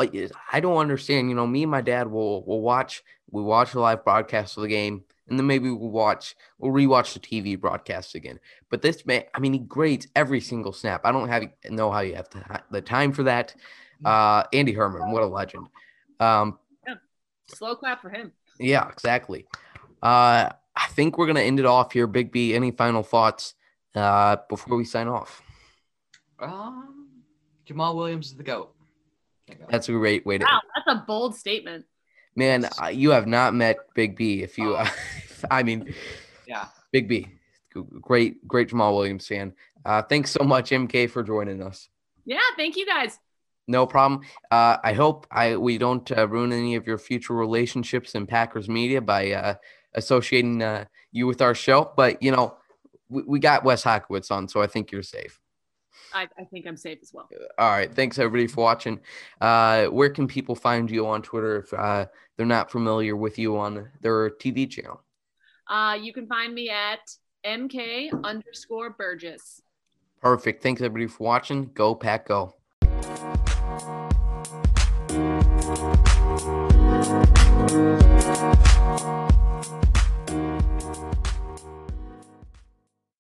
[0.52, 1.30] I don't understand.
[1.30, 4.64] You know, me and my dad will, will watch, we watch a live broadcast of
[4.64, 8.40] the game and then maybe we'll watch we'll rewatch the TV broadcast again.
[8.70, 11.02] But this man, I mean, he grades every single snap.
[11.04, 13.56] I don't have know how you have to, the time for that.
[14.04, 14.10] Mm.
[14.10, 15.68] Uh, Andy Herman, what a legend.
[16.20, 16.96] Um, yeah.
[17.48, 18.32] Slow clap for him.
[18.60, 19.48] Yeah, exactly.
[20.02, 22.08] Uh, I think we're gonna end it off here.
[22.08, 23.56] Big B, any final thoughts
[23.96, 25.42] uh, before we sign off?
[26.40, 27.08] Um,
[27.68, 28.75] Jamaal Williams is the goat.
[29.70, 30.46] That's a great way to.
[30.46, 31.86] Wow, that's a bold statement.
[32.36, 34.44] Man, you have not met Big B.
[34.44, 34.86] If you, oh.
[35.52, 35.94] I mean,
[36.48, 37.28] yeah, Big B,
[38.02, 39.54] great, great Jamaal Williams fan.
[39.86, 41.90] Uh, thanks so much, MK, for joining us.
[42.26, 43.20] Yeah, thank you guys.
[43.68, 44.22] No problem.
[44.52, 48.70] Uh, I hope I we don't uh, ruin any of your future relationships in Packers
[48.70, 49.56] media by uh,
[49.96, 51.92] associating uh, you with our show.
[51.96, 52.58] But you know,
[53.10, 55.40] we, we got Wes Hodkiewicz on, so I think you're safe.
[56.16, 57.28] I, I, think I'm safe as well.
[57.60, 57.94] All right.
[57.94, 59.02] Thanks everybody for watching.
[59.42, 62.06] Uh, where can people find you on Twitter if uh,
[62.38, 65.02] they're not familiar with you on their TV channel?
[65.68, 67.00] Uh, you can find me at
[67.46, 69.62] MK underscore Burgess.
[70.22, 70.64] Perfect.
[70.64, 71.70] Thanks everybody for watching.
[71.74, 72.56] Go Pack Go.